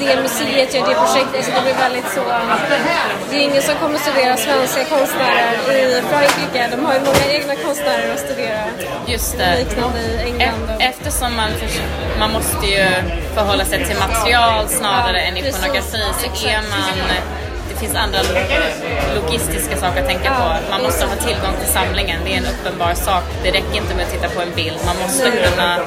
det 0.00 0.22
museet 0.22 0.74
gör, 0.74 0.86
det 0.88 0.94
projektet. 0.94 1.44
Så 1.44 1.50
det 1.56 1.62
blir 1.62 1.74
väldigt 1.74 2.08
så... 2.14 2.20
Det 3.30 3.36
är 3.36 3.40
ingen 3.40 3.62
som 3.62 3.74
kommer 3.74 3.98
studera 3.98 4.36
svenska 4.36 4.84
konstnärer 4.84 5.52
i 5.98 6.02
Frankrike. 6.10 6.68
De 6.70 6.84
har 6.84 6.94
ju 6.94 7.00
många 7.00 7.24
egna 7.30 7.54
konstnärer 7.54 8.12
att 8.14 8.20
studera. 8.20 8.64
Just 9.06 9.38
det. 9.38 9.56
Liknande 9.58 9.98
i 10.00 10.30
England. 10.30 10.70
och- 10.76 10.82
Eftersom 10.82 11.36
man, 11.36 11.50
man 12.18 12.32
måste 12.32 12.66
ju 12.66 12.86
förhålla 13.34 13.64
sig 13.64 13.84
till 13.86 13.96
material 13.98 14.68
snarare 14.68 15.18
Ja, 15.18 15.24
än 15.28 15.34
precis. 15.34 15.56
ikonografi 15.58 16.02
så 16.20 16.48
är 16.48 16.60
man 16.70 17.08
finns 17.80 17.94
andra 17.96 18.18
lo- 18.22 19.20
logistiska 19.20 19.76
saker 19.76 20.00
att 20.02 20.08
tänka 20.08 20.30
på. 20.34 20.70
Man 20.70 20.82
måste 20.82 21.06
ha 21.06 21.16
tillgång 21.16 21.54
till 21.62 21.72
samlingen, 21.72 22.20
det 22.24 22.32
är 22.34 22.36
en 22.36 22.46
uppenbar 22.54 22.94
sak. 22.94 23.24
Det 23.42 23.50
räcker 23.50 23.76
inte 23.76 23.94
med 23.94 24.04
att 24.06 24.12
titta 24.12 24.28
på 24.28 24.40
en 24.42 24.54
bild. 24.54 24.78
Man 24.86 24.96
måste 25.02 25.30
kunna 25.30 25.78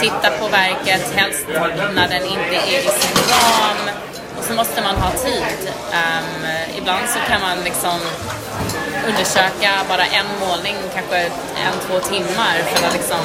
titta 0.00 0.28
på 0.40 0.48
verket, 0.48 1.02
helst 1.14 1.46
när 1.94 2.08
den 2.08 2.22
inte 2.36 2.56
är 2.74 2.78
i 2.78 2.90
sin 3.00 3.16
ram. 3.30 3.82
Och 4.38 4.44
så 4.44 4.52
måste 4.54 4.82
man 4.82 4.96
ha 4.96 5.10
tid. 5.10 5.44
Ehm, 5.92 6.46
ibland 6.78 7.08
så 7.08 7.18
kan 7.30 7.40
man 7.40 7.56
liksom 7.64 7.98
undersöka 9.08 9.70
bara 9.88 10.04
en 10.18 10.26
målning, 10.40 10.76
kanske 10.94 11.16
en, 11.66 11.74
två 11.86 11.98
timmar 12.00 12.54
för 12.70 12.86
att 12.86 12.92
liksom, 12.92 13.20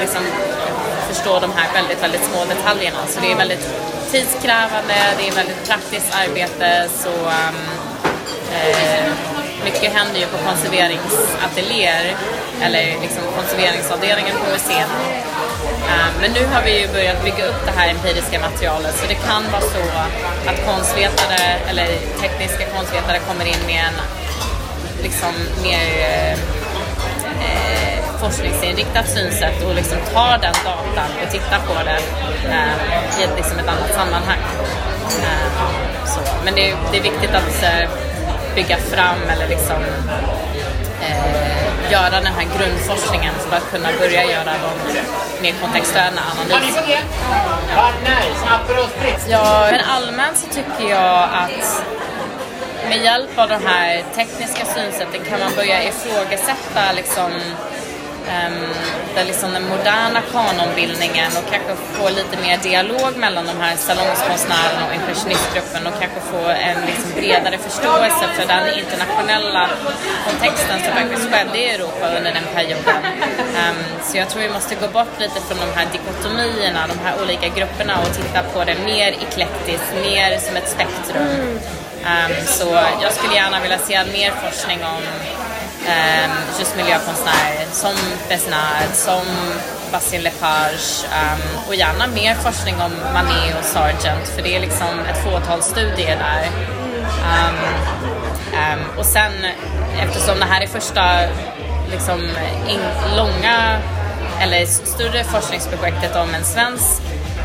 liksom 0.00 0.22
förstå 1.24 1.40
de 1.40 1.52
här 1.52 1.72
väldigt, 1.72 2.02
väldigt 2.02 2.24
små 2.24 2.44
detaljerna. 2.44 2.98
Så 3.08 3.20
det 3.20 3.32
är 3.32 3.36
väldigt 3.36 3.66
tidskrävande, 4.10 4.94
det 5.18 5.28
är 5.28 5.32
väldigt 5.32 5.68
praktiskt 5.68 6.10
arbete 6.22 6.88
så 7.02 7.08
um, 7.08 7.58
eh, 8.58 9.06
mycket 9.64 9.92
händer 9.92 10.20
ju 10.20 10.26
på 10.26 10.38
konserveringsateljéer 10.48 12.16
eller 12.62 12.84
liksom 13.04 13.22
konserveringsavdelningen 13.38 14.36
på 14.42 14.46
museet. 14.52 14.90
Ehm, 15.90 16.12
men 16.20 16.30
nu 16.32 16.42
har 16.52 16.62
vi 16.62 16.80
ju 16.80 16.88
börjat 16.88 17.24
bygga 17.24 17.44
upp 17.46 17.60
det 17.66 17.74
här 17.78 17.88
empiriska 17.88 18.40
materialet 18.40 18.94
så 19.00 19.06
det 19.06 19.18
kan 19.28 19.42
vara 19.52 19.66
så 19.76 19.84
att 20.50 20.58
konstvetare 20.70 21.42
eller 21.70 21.86
tekniska 22.22 22.64
konstvetare 22.76 23.18
kommer 23.28 23.44
in 23.44 23.62
med 23.66 23.84
en 23.88 23.96
liksom 25.02 25.34
mer 25.62 25.84
eh, 26.10 26.38
forskningsinriktat 28.20 29.08
synsätt 29.08 29.62
och 29.66 29.74
liksom 29.74 29.98
tar 30.14 30.38
den 30.38 30.54
datan 30.64 31.10
och 31.24 31.30
tittar 31.30 31.58
på 31.66 31.74
den 31.74 32.02
eh, 32.52 33.20
i 33.20 33.22
ett, 33.24 33.36
liksom 33.36 33.58
ett 33.58 33.68
annat 33.68 33.94
sammanhang. 33.94 34.38
Eh, 35.22 36.06
så. 36.06 36.20
Men 36.44 36.54
det, 36.54 36.70
är- 36.70 36.76
det 36.92 36.98
är 36.98 37.02
viktigt 37.02 37.30
att 37.34 37.62
eh, 37.62 37.88
bygga 38.54 38.76
fram 38.76 39.16
eller 39.32 39.48
liksom 39.48 39.76
eh, 41.02 41.92
göra 41.92 42.10
den 42.10 42.26
här 42.38 42.46
grundforskningen 42.58 43.34
för 43.48 43.56
att 43.56 43.70
kunna 43.70 43.88
börja 43.98 44.24
göra 44.24 44.44
de 44.64 45.42
mer 45.42 45.54
kontextuella 45.62 46.20
analyserna. 46.40 46.82
Ja, 49.28 49.68
men 49.70 49.80
allmänt 49.80 50.36
så 50.38 50.46
tycker 50.46 50.90
jag 50.90 51.22
att 51.22 51.82
med 52.88 52.98
hjälp 53.04 53.38
av 53.38 53.48
de 53.48 53.66
här 53.66 54.02
tekniska 54.14 54.64
synsätten 54.64 55.20
kan 55.30 55.40
man 55.40 55.52
börja 55.56 55.82
ifrågasätta 55.82 56.92
liksom, 56.96 57.30
ehm, 58.32 58.66
den, 59.14 59.26
liksom 59.26 59.52
den 59.52 59.68
moderna 59.68 60.20
kanonbildningen 60.32 61.30
och 61.38 61.46
kanske 61.52 61.74
få 61.92 62.08
lite 62.08 62.36
mer 62.44 62.56
dialog 62.58 63.16
mellan 63.16 63.46
de 63.46 63.56
här 63.60 63.76
salongskonstnärerna 63.76 64.82
och 64.88 64.94
impressionistgruppen 64.94 65.86
och 65.86 66.00
kanske 66.00 66.20
få 66.20 66.44
en 66.68 66.78
liksom 66.86 67.10
bredare 67.20 67.58
förståelse 67.58 68.24
för 68.36 68.46
den 68.46 68.64
internationella 68.82 69.68
kontexten 70.26 70.78
som 70.84 70.92
faktiskt 71.00 71.30
skedde 71.30 71.58
i 71.58 71.66
Europa 71.74 72.04
under 72.18 72.32
den 72.38 72.48
perioden. 72.54 73.00
Ehm, 73.60 73.80
så 74.02 74.16
jag 74.16 74.28
tror 74.28 74.42
vi 74.42 74.48
måste 74.48 74.74
gå 74.74 74.88
bort 74.88 75.14
lite 75.18 75.40
från 75.46 75.58
de 75.58 75.70
här 75.78 75.86
dikotomierna, 75.92 76.86
de 76.86 76.98
här 77.04 77.14
olika 77.22 77.48
grupperna 77.48 77.94
och 78.02 78.12
titta 78.18 78.42
på 78.42 78.64
det 78.64 78.76
mer 78.84 79.08
eklektiskt, 79.26 79.90
mer 80.02 80.38
som 80.38 80.56
ett 80.56 80.68
spektrum. 80.68 81.60
Ehm, 82.06 82.32
så 82.46 82.68
jag 83.02 83.12
skulle 83.12 83.34
gärna 83.34 83.60
vilja 83.60 83.78
se 83.78 84.04
mer 84.04 84.32
forskning 84.42 84.78
om 84.84 85.02
um, 85.86 86.58
just 86.58 86.76
miljökonstnärer 86.76 87.66
som 87.72 87.94
Besnard, 88.28 88.92
som 88.92 89.26
Bastien 89.92 90.22
Lepage 90.22 91.04
um, 91.04 91.68
och 91.68 91.74
gärna 91.74 92.06
mer 92.06 92.34
forskning 92.34 92.74
om 92.74 92.92
Manet 93.14 93.58
och 93.58 93.64
Sargent 93.64 94.28
för 94.28 94.42
det 94.42 94.56
är 94.56 94.60
liksom 94.60 94.98
ett 95.10 95.24
fåtal 95.24 95.62
studier 95.62 96.16
där. 96.16 96.46
Um, 97.22 98.98
och 98.98 99.06
sen 99.06 99.32
eftersom 100.02 100.38
det 100.38 100.44
här 100.44 100.60
är 100.60 100.66
första 100.66 101.02
liksom, 101.90 102.20
in, 102.68 102.80
långa 103.16 103.78
eller 104.40 104.66
större 104.66 105.24
forskningsprojektet 105.24 106.16
om 106.16 106.34
en 106.34 106.44
svensk 106.44 107.02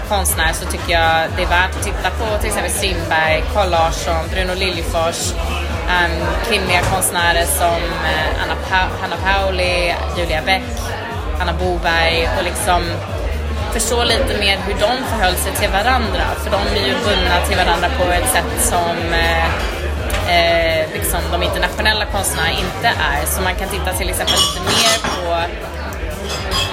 konstnär 0.10 0.54
så 0.54 0.66
tycker 0.66 0.94
jag 0.94 1.16
det 1.38 1.44
är 1.44 1.48
värt 1.48 1.76
att 1.78 1.84
titta 1.84 2.10
på 2.20 2.38
till 2.38 2.48
exempel 2.48 2.72
Strindberg, 2.72 3.44
Carl 3.54 3.70
Larsson, 3.70 4.24
Bruno 4.34 4.54
Liljefors, 4.54 5.34
um, 5.98 6.14
kvinnliga 6.48 6.82
konstnärer 6.94 7.46
som 7.46 7.80
eh, 8.12 8.44
Anna, 8.44 8.56
pa- 8.70 8.92
Hanna 9.02 9.16
Pauli, 9.26 9.94
Julia 10.18 10.42
Bäck, 10.46 10.64
Anna 11.42 11.54
Boberg 11.54 12.30
och 12.38 12.44
liksom 12.44 12.82
förstå 13.74 14.04
lite 14.04 14.38
mer 14.40 14.58
hur 14.68 14.74
de 14.74 14.92
förhöll 15.10 15.36
sig 15.36 15.52
till 15.52 15.70
varandra. 15.70 16.24
För 16.44 16.50
de 16.52 16.62
är 16.80 16.86
ju 16.88 16.94
bundna 16.94 17.36
till 17.48 17.58
varandra 17.58 17.88
på 18.00 18.12
ett 18.12 18.30
sätt 18.30 18.52
som 18.72 18.96
eh, 19.14 19.46
eh, 20.36 20.86
liksom 20.94 21.20
de 21.32 21.44
internationella 21.44 22.06
konstnärerna 22.06 22.52
inte 22.52 22.88
är. 22.88 23.26
Så 23.26 23.42
man 23.42 23.56
kan 23.56 23.70
titta 23.70 23.94
till 23.94 24.10
exempel 24.10 24.36
lite 24.36 24.62
mer 24.62 24.96
på 25.10 25.42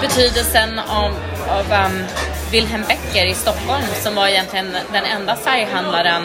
betydelsen 0.01 0.79
av, 0.79 1.11
av 1.49 1.85
um, 1.85 2.05
Wilhelm 2.51 2.83
Becker 2.87 3.25
i 3.25 3.33
Stockholm 3.33 3.85
som 3.93 4.15
var 4.15 4.27
egentligen 4.27 4.71
den 4.91 5.05
enda 5.05 5.35
färghandlaren 5.35 6.23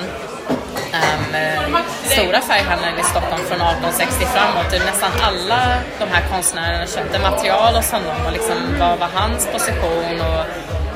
um, 0.92 1.76
stora 2.04 2.40
färghandlaren 2.40 2.98
i 2.98 3.04
Stockholm 3.04 3.42
från 3.44 3.60
1860 3.60 4.24
framåt. 4.24 4.72
Nästan 4.86 5.10
alla 5.22 5.60
de 5.98 6.04
här 6.04 6.22
konstnärerna 6.32 6.86
köpte 6.86 7.18
material 7.18 7.74
hos 7.74 7.92
honom 7.92 8.26
och 8.26 8.32
liksom 8.32 8.56
vad 8.78 8.98
var 8.98 9.08
hans 9.14 9.46
position 9.46 10.20
och 10.20 10.44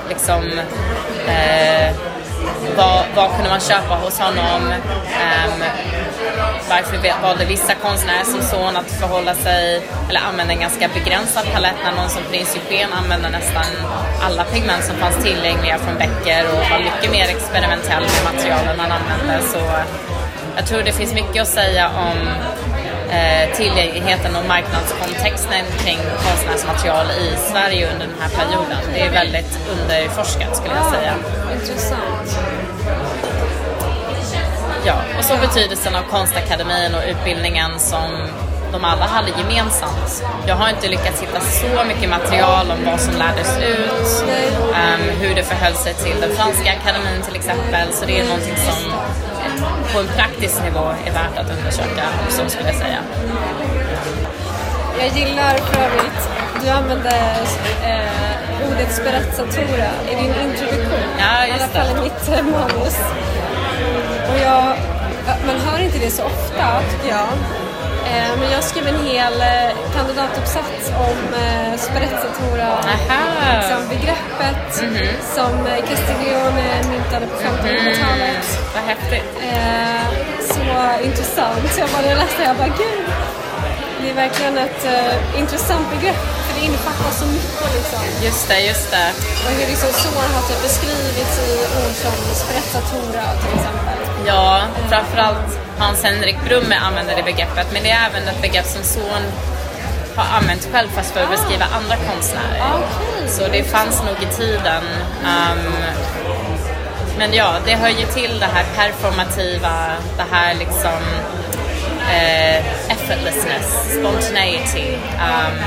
liksom 0.08 0.58
eh, 1.28 1.90
vad, 2.76 3.04
vad 3.16 3.34
kunde 3.34 3.50
man 3.50 3.60
köpa 3.60 3.94
hos 3.94 4.18
honom? 4.18 4.62
Um, 5.26 5.62
varför 6.68 7.22
valde 7.22 7.44
vissa 7.44 7.74
konstnärer 7.74 8.24
som 8.24 8.42
son 8.42 8.76
att 8.76 8.90
förhålla 8.90 9.34
sig 9.34 9.82
eller 10.08 10.20
använda 10.20 10.52
en 10.52 10.60
ganska 10.60 10.88
begränsad 10.88 11.44
palett 11.54 11.76
när 11.84 11.92
någon 11.92 12.10
som 12.10 12.22
prins 12.30 12.56
Eugen 12.56 12.92
använde 12.92 13.28
nästan 13.28 13.64
alla 14.20 14.44
pigment 14.44 14.84
som 14.84 14.96
fanns 14.96 15.24
tillgängliga 15.24 15.78
från 15.78 15.94
Becker 15.98 16.44
och 16.52 16.70
var 16.70 16.78
mycket 16.78 17.10
mer 17.10 17.28
experimentell 17.36 18.02
med 18.02 18.34
materialen 18.34 18.80
han 18.80 18.92
använde. 18.92 19.46
Så 19.52 19.58
jag 20.56 20.66
tror 20.66 20.82
det 20.82 20.92
finns 20.92 21.14
mycket 21.14 21.42
att 21.42 21.48
säga 21.48 21.88
om 21.88 22.18
tillgängligheten 23.56 24.36
och 24.36 24.44
marknadskontexten 24.44 25.64
kring 25.84 25.98
konstnärsmaterial 26.24 27.06
i 27.10 27.36
Sverige 27.50 27.92
under 27.92 28.06
den 28.06 28.16
här 28.20 28.28
perioden. 28.28 28.78
Det 28.94 29.00
är 29.00 29.10
väldigt 29.10 29.58
underforskat 29.72 30.56
skulle 30.56 30.74
jag 30.74 30.90
säga. 30.92 31.14
Intressant. 31.54 32.38
Ja, 34.86 34.94
och 35.18 35.24
så 35.24 35.36
betydelsen 35.36 35.94
av 35.94 36.02
konstakademin 36.02 36.94
och 36.94 37.02
utbildningen 37.08 37.78
som 37.78 38.28
de 38.72 38.84
alla 38.84 39.06
hade 39.06 39.30
gemensamt. 39.38 40.24
Jag 40.46 40.56
har 40.56 40.68
inte 40.68 40.88
lyckats 40.88 41.22
hitta 41.22 41.40
så 41.40 41.84
mycket 41.84 42.10
material 42.10 42.70
om 42.70 42.84
vad 42.84 43.00
som 43.00 43.14
lärdes 43.14 43.58
ut, 43.58 44.24
ehm, 44.74 45.18
hur 45.20 45.34
det 45.34 45.42
förhöll 45.42 45.74
sig 45.74 45.94
till 45.94 46.20
den 46.20 46.30
franska 46.36 46.72
akademin 46.72 47.22
till 47.22 47.36
exempel, 47.36 47.92
så 47.92 48.04
det 48.06 48.20
är 48.20 48.24
någonting 48.24 48.56
som 48.56 48.90
eh, 48.90 49.25
på 49.92 49.98
en 50.00 50.06
praktisk 50.06 50.62
nivå 50.64 50.84
är 51.06 51.12
värt 51.12 51.38
att 51.38 51.50
undersöka 51.58 52.04
också 52.26 52.48
skulle 52.48 52.68
jag 52.68 52.78
säga. 52.84 53.00
Jag 54.98 55.08
gillar 55.18 55.54
för 55.56 55.80
övrigt, 55.86 56.22
du 56.62 56.68
använde 56.68 57.16
eh, 57.84 58.68
ordet 58.68 58.92
sprezzatura 58.94 59.90
i 60.10 60.14
din 60.14 60.34
introduktion. 60.44 61.08
Ja, 61.18 61.46
I 61.46 61.50
alla 61.50 61.66
fall 61.66 61.98
i 61.98 62.00
mitt 62.02 62.28
eh, 62.28 62.44
manus. 62.44 62.96
Och 64.30 64.38
jag, 64.38 64.76
man 65.46 65.56
hör 65.66 65.84
inte 65.84 65.98
det 65.98 66.10
så 66.10 66.22
ofta 66.22 66.80
tycker 66.90 67.08
jag. 67.14 67.28
Eh, 68.12 68.30
men 68.40 68.50
jag 68.52 68.64
skrev 68.64 68.86
en 68.86 69.06
hel 69.06 69.40
eh, 69.40 69.70
kandidatuppsats 69.96 70.84
om 71.08 71.18
eh, 71.44 71.78
sprezzatura, 71.78 72.68
liksom 73.56 73.88
begreppet 73.88 74.82
Mhm. 74.82 75.08
som 75.34 75.66
eh, 75.66 75.78
Castiglione 75.88 76.66
myntade 76.90 77.26
på 77.26 77.36
1500-talet. 77.42 78.46
Vad 78.74 78.82
häftigt. 78.84 79.30
Så 80.48 80.60
intressant. 81.04 81.78
Jag 81.78 81.88
bara 81.88 82.14
läste 82.14 82.38
det, 82.38 82.44
jag 82.44 82.56
bara 82.56 82.68
gud. 82.68 83.04
Det 84.00 84.10
är 84.10 84.14
verkligen 84.14 84.58
ett 84.58 84.84
intressant 85.38 85.86
begrepp. 85.94 86.16
För 86.46 86.60
det 86.60 86.66
innefattar 86.66 87.10
så 87.10 87.26
mycket 87.26 87.66
liksom. 87.76 88.00
Just 88.26 88.48
det, 88.48 88.60
just 88.60 88.90
det. 88.90 89.08
Och 89.44 89.50
hur 89.58 89.66
liksom 89.72 89.88
son 89.92 90.30
har 90.36 90.42
typ 90.48 90.62
beskrivits 90.62 91.34
i 91.48 91.50
ord 91.80 91.94
som 92.04 92.14
sprezzatura 92.42 93.24
till 93.42 93.52
exempel. 93.58 93.98
Ja, 94.26 94.60
framförallt 94.90 95.48
Hans 95.78 96.04
Henrik 96.04 96.36
Brumme 96.44 96.74
använder 96.74 97.16
det 97.16 97.22
begreppet, 97.22 97.66
men 97.72 97.82
det 97.82 97.90
är 97.90 98.10
även 98.10 98.28
ett 98.28 98.42
begrepp 98.42 98.66
som 98.66 98.82
son 98.82 99.22
har 100.16 100.38
använt 100.38 100.68
själv 100.72 100.88
fast 100.88 101.10
för 101.14 101.22
att 101.22 101.30
beskriva 101.30 101.64
andra 101.64 101.96
konstnärer. 101.96 102.62
Okej. 102.74 103.28
Så 103.28 103.48
det 103.48 103.62
fanns 103.62 104.02
nog 104.02 104.22
i 104.22 104.34
tiden. 104.36 104.84
Um, 105.22 105.72
men 107.18 107.34
ja, 107.34 107.54
det 107.66 107.74
hör 107.74 107.88
ju 107.88 108.06
till 108.06 108.40
det 108.40 108.46
här 108.46 108.64
performativa, 108.76 109.92
det 110.16 110.24
här 110.30 110.54
liksom 110.54 111.00
eh, 112.10 112.56
effortlessness, 112.92 113.98
spontaneity, 113.98 114.98
um, 115.14 115.58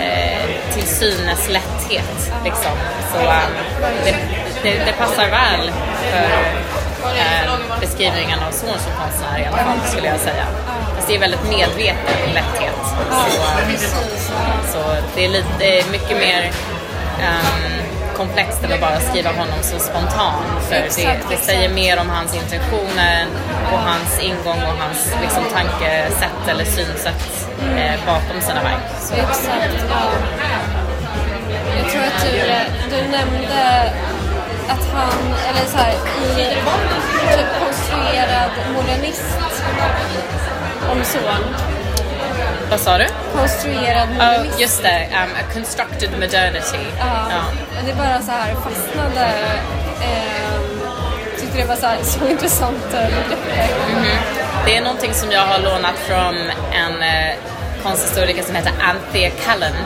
eh, 0.00 0.74
till 0.74 0.86
synes 0.86 1.48
lätthet. 1.48 2.32
Liksom. 2.44 2.72
Så 3.12 3.18
um, 3.18 3.52
det, 4.04 4.16
det, 4.62 4.84
det 4.84 4.92
passar 4.92 5.30
väl 5.30 5.70
för 6.10 6.75
eh, 7.08 7.80
beskrivningen 7.80 8.38
av 8.48 8.50
son 8.50 8.78
som 8.78 8.92
konstnär 9.02 9.38
i 9.38 9.44
alla 9.46 9.56
fall, 9.56 9.78
skulle 9.86 10.06
jag 10.06 10.20
säga. 10.20 10.46
Fast 10.94 11.08
det 11.08 11.14
är 11.14 11.20
väldigt 11.20 11.44
medveten 11.44 12.32
lätthet. 12.34 12.80
Så, 12.84 12.96
um, 13.62 13.76
så 14.72 14.78
det 15.14 15.24
är, 15.24 15.28
lite, 15.28 15.48
det 15.58 15.80
är 15.80 15.90
mycket 15.90 16.16
mer 16.18 16.50
ehm, 17.20 17.76
komplext 18.16 18.64
än 18.64 18.72
att 18.72 18.80
bara 18.80 19.00
skriva 19.00 19.30
honom 19.30 19.58
så 19.62 19.78
spontan. 19.78 20.42
För 20.68 20.74
det, 20.74 21.18
det 21.30 21.36
säger 21.36 21.68
mer 21.68 22.00
om 22.00 22.08
hans 22.08 22.34
intentioner 22.34 23.26
och 23.72 23.78
hans 23.78 24.20
ingång 24.20 24.62
och 24.62 24.76
hans 24.82 25.14
liksom, 25.22 25.44
tankesätt 25.54 26.48
eller 26.48 26.64
synsätt 26.64 27.48
eh, 27.76 28.06
bakom 28.06 28.40
sina 28.40 28.62
verk. 28.62 28.84
Så, 29.00 29.14
Exakt, 29.14 29.84
ja. 29.90 30.02
Jag 31.78 31.90
tror 31.90 32.02
att 32.02 32.22
du, 32.24 32.96
du 32.96 33.02
nämnde 33.10 33.92
att 34.68 34.86
han, 34.94 35.34
eller 35.48 35.66
så 35.70 35.76
här, 35.78 35.92
i 36.40 36.54
typ 37.36 37.46
konstruerad 37.64 38.50
modernist 38.74 39.22
om 40.90 41.04
son. 41.04 41.54
vad 42.70 42.80
sa 42.80 42.98
du? 42.98 43.06
Konstruerad 43.38 44.08
Oh, 44.08 44.14
modernist. 44.14 44.60
just 44.60 44.82
det, 44.82 45.08
um, 45.12 45.30
a 45.40 45.52
constructed 45.54 46.10
modernity. 46.12 46.78
Ja. 46.98 47.06
Ja. 47.30 47.42
Det 47.86 47.94
bara 47.94 48.22
så 48.22 48.30
här 48.32 48.54
fastnade. 48.54 49.32
ehm, 50.02 50.80
tyckte 51.40 51.58
det 51.58 51.64
var 51.64 51.76
så, 51.76 51.86
här, 51.86 51.98
så 52.02 52.26
intressant 52.28 52.84
eh, 52.94 53.00
begrepp. 53.00 54.20
Det 54.66 54.76
är 54.76 54.82
någonting 54.82 55.14
som 55.14 55.30
jag 55.32 55.40
har 55.46 55.58
lånat 55.58 55.98
från 56.06 56.34
en 56.72 57.02
eh, 57.02 57.34
konsthistoriker 57.86 58.42
som 58.42 58.54
heter 58.54 58.72
Anthea 58.92 59.30
Cullen 59.44 59.76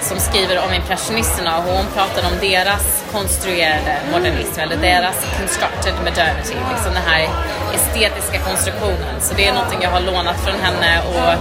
som 0.00 0.18
skriver 0.18 0.56
om 0.64 0.72
impressionisterna 0.74 1.58
och 1.58 1.64
hon 1.64 1.86
pratar 1.94 2.22
om 2.30 2.34
deras 2.40 3.04
konstruerade 3.12 3.94
modernism 4.12 4.60
eller 4.60 4.76
deras 4.76 5.16
constructed 5.38 5.94
modernity, 6.04 6.56
liksom 6.72 6.92
den 6.94 7.06
här 7.12 7.28
estetiska 7.74 8.38
konstruktionen. 8.48 9.14
Så 9.20 9.34
det 9.34 9.44
är 9.48 9.52
någonting 9.52 9.78
jag 9.82 9.90
har 9.90 10.00
lånat 10.00 10.40
från 10.44 10.60
henne 10.66 10.92
och 11.10 11.32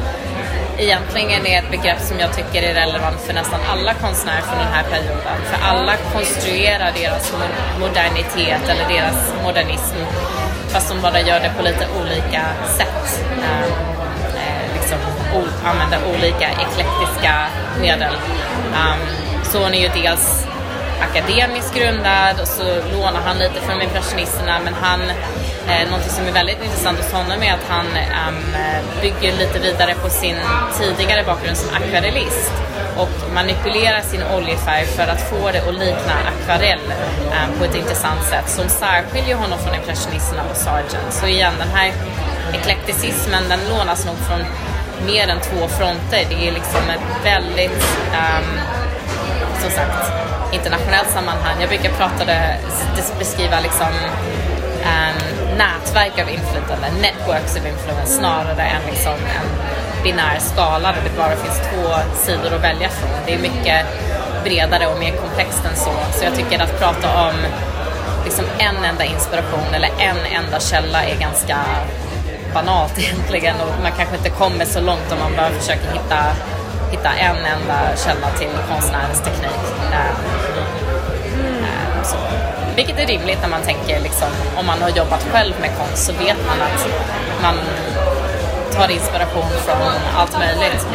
egentligen 0.81 1.45
är 1.45 1.59
ett 1.59 1.71
begrepp 1.71 2.01
som 2.01 2.19
jag 2.19 2.33
tycker 2.33 2.63
är 2.63 2.73
relevant 2.73 3.21
för 3.25 3.33
nästan 3.33 3.59
alla 3.71 3.93
konstnärer 3.93 4.41
från 4.41 4.57
den 4.57 4.73
här 4.77 4.83
perioden. 4.83 5.37
För 5.49 5.67
alla 5.67 5.93
konstruerar 6.13 6.91
deras 7.01 7.33
mo- 7.33 7.79
modernitet 7.79 8.63
eller 8.69 8.85
deras 8.95 9.33
modernism 9.43 9.95
fast 10.69 10.89
de 10.89 11.01
bara 11.01 11.19
gör 11.19 11.39
det 11.39 11.51
på 11.57 11.63
lite 11.63 11.87
olika 12.01 12.41
sätt 12.77 13.23
använda 15.34 15.69
använder 15.69 15.99
olika 16.09 16.49
eklektiska 16.51 17.47
medel. 17.82 18.15
Um, 18.73 18.99
så 19.43 19.63
hon 19.63 19.73
är 19.73 19.82
ju 19.82 20.03
dels 20.03 20.47
akademiskt 21.01 21.75
grundad 21.75 22.39
och 22.41 22.47
så 22.47 22.63
lånar 22.93 23.21
han 23.25 23.38
lite 23.38 23.61
från 23.61 23.82
impressionisterna 23.82 24.59
men 24.63 24.73
han, 24.73 25.01
eh, 25.69 25.86
någonting 25.86 26.09
som 26.09 26.28
är 26.28 26.32
väldigt 26.32 26.63
intressant 26.63 26.97
hos 26.97 27.11
honom 27.11 27.43
är 27.43 27.53
att 27.53 27.65
han 27.69 27.86
um, 27.86 28.55
bygger 29.01 29.38
lite 29.38 29.59
vidare 29.59 29.93
på 30.03 30.09
sin 30.09 30.36
tidigare 30.80 31.23
bakgrund 31.23 31.57
som 31.57 31.69
akvarellist 31.75 32.51
och 32.97 33.34
manipulerar 33.34 34.01
sin 34.01 34.23
oljefärg 34.38 34.86
för 34.86 35.07
att 35.07 35.30
få 35.30 35.51
det 35.51 35.61
att 35.69 35.73
likna 35.73 36.15
akvarell 36.34 36.86
um, 37.38 37.59
på 37.59 37.65
ett 37.65 37.75
intressant 37.75 38.23
sätt 38.23 38.49
som 38.49 38.69
särskiljer 38.69 39.36
honom 39.36 39.59
från 39.59 39.75
impressionisterna 39.75 40.43
och 40.51 40.57
Sargent. 40.57 41.11
Så 41.11 41.25
igen, 41.28 41.53
den 41.59 41.69
här 41.69 41.93
eklekticismen 42.53 43.43
den 43.49 43.59
lånas 43.69 44.05
nog 44.05 44.15
från 44.17 44.39
mer 45.05 45.27
än 45.27 45.39
två 45.39 45.67
fronter. 45.67 46.25
Det 46.29 46.47
är 46.47 46.51
liksom 46.51 46.89
ett 46.89 47.23
väldigt 47.23 47.83
um, 48.11 48.59
som 49.61 49.71
sagt, 49.71 50.11
internationellt 50.51 51.09
sammanhang. 51.09 51.55
Jag 51.59 51.69
brukar 51.69 51.89
prata 51.89 52.25
det, 52.25 52.57
beskriva 53.19 53.59
liksom 53.59 53.93
um, 54.91 55.57
nätverk 55.57 56.19
av 56.21 56.29
inflytande, 56.29 56.87
networks 57.01 57.55
of 57.55 57.65
influence, 57.65 58.13
snarare 58.13 58.63
än 58.63 58.81
liksom 58.89 59.13
en 59.13 59.47
binär 60.03 60.39
skala 60.39 60.91
där 60.91 61.01
det 61.03 61.17
bara 61.17 61.35
finns 61.35 61.59
två 61.59 61.83
sidor 62.15 62.55
att 62.55 62.63
välja 62.63 62.89
från. 62.89 63.09
Det 63.25 63.33
är 63.33 63.39
mycket 63.39 63.85
bredare 64.43 64.87
och 64.87 64.99
mer 64.99 65.11
komplext 65.11 65.65
än 65.65 65.75
så. 65.75 65.93
Så 66.11 66.25
jag 66.25 66.35
tycker 66.35 66.63
att 66.63 66.79
prata 66.79 67.27
om 67.27 67.35
liksom 68.25 68.45
en 68.57 68.85
enda 68.85 69.05
inspiration 69.05 69.73
eller 69.73 69.89
en 69.99 70.43
enda 70.43 70.59
källa 70.59 71.03
är 71.03 71.19
ganska 71.19 71.57
banalt 72.53 72.99
egentligen 72.99 73.55
och 73.61 73.81
man 73.83 73.91
kanske 73.97 74.15
inte 74.17 74.29
kommer 74.29 74.65
så 74.65 74.79
långt 74.79 75.11
om 75.11 75.19
man 75.19 75.35
bara 75.35 75.49
försöker 75.49 75.91
hitta, 75.91 76.19
hitta 76.91 77.09
en 77.09 77.35
enda 77.35 77.77
källa 78.05 78.29
till 78.39 78.53
konstnärens 78.71 79.21
teknik. 79.21 79.63
Eh, 79.91 80.09
eh, 81.67 82.03
så. 82.03 82.17
Vilket 82.75 82.99
är 82.99 83.05
rimligt 83.05 83.41
när 83.41 83.49
man 83.49 83.61
tänker 83.61 83.99
liksom, 83.99 84.27
om 84.55 84.65
man 84.65 84.81
har 84.81 84.89
jobbat 84.89 85.23
själv 85.31 85.53
med 85.61 85.69
konst 85.77 86.05
så 86.05 86.13
vet 86.13 86.37
man 86.47 86.61
att 86.61 86.87
man 87.41 87.55
tar 88.71 88.91
inspiration 88.91 89.49
från 89.65 89.93
allt 90.15 90.39
möjligt. 90.39 90.87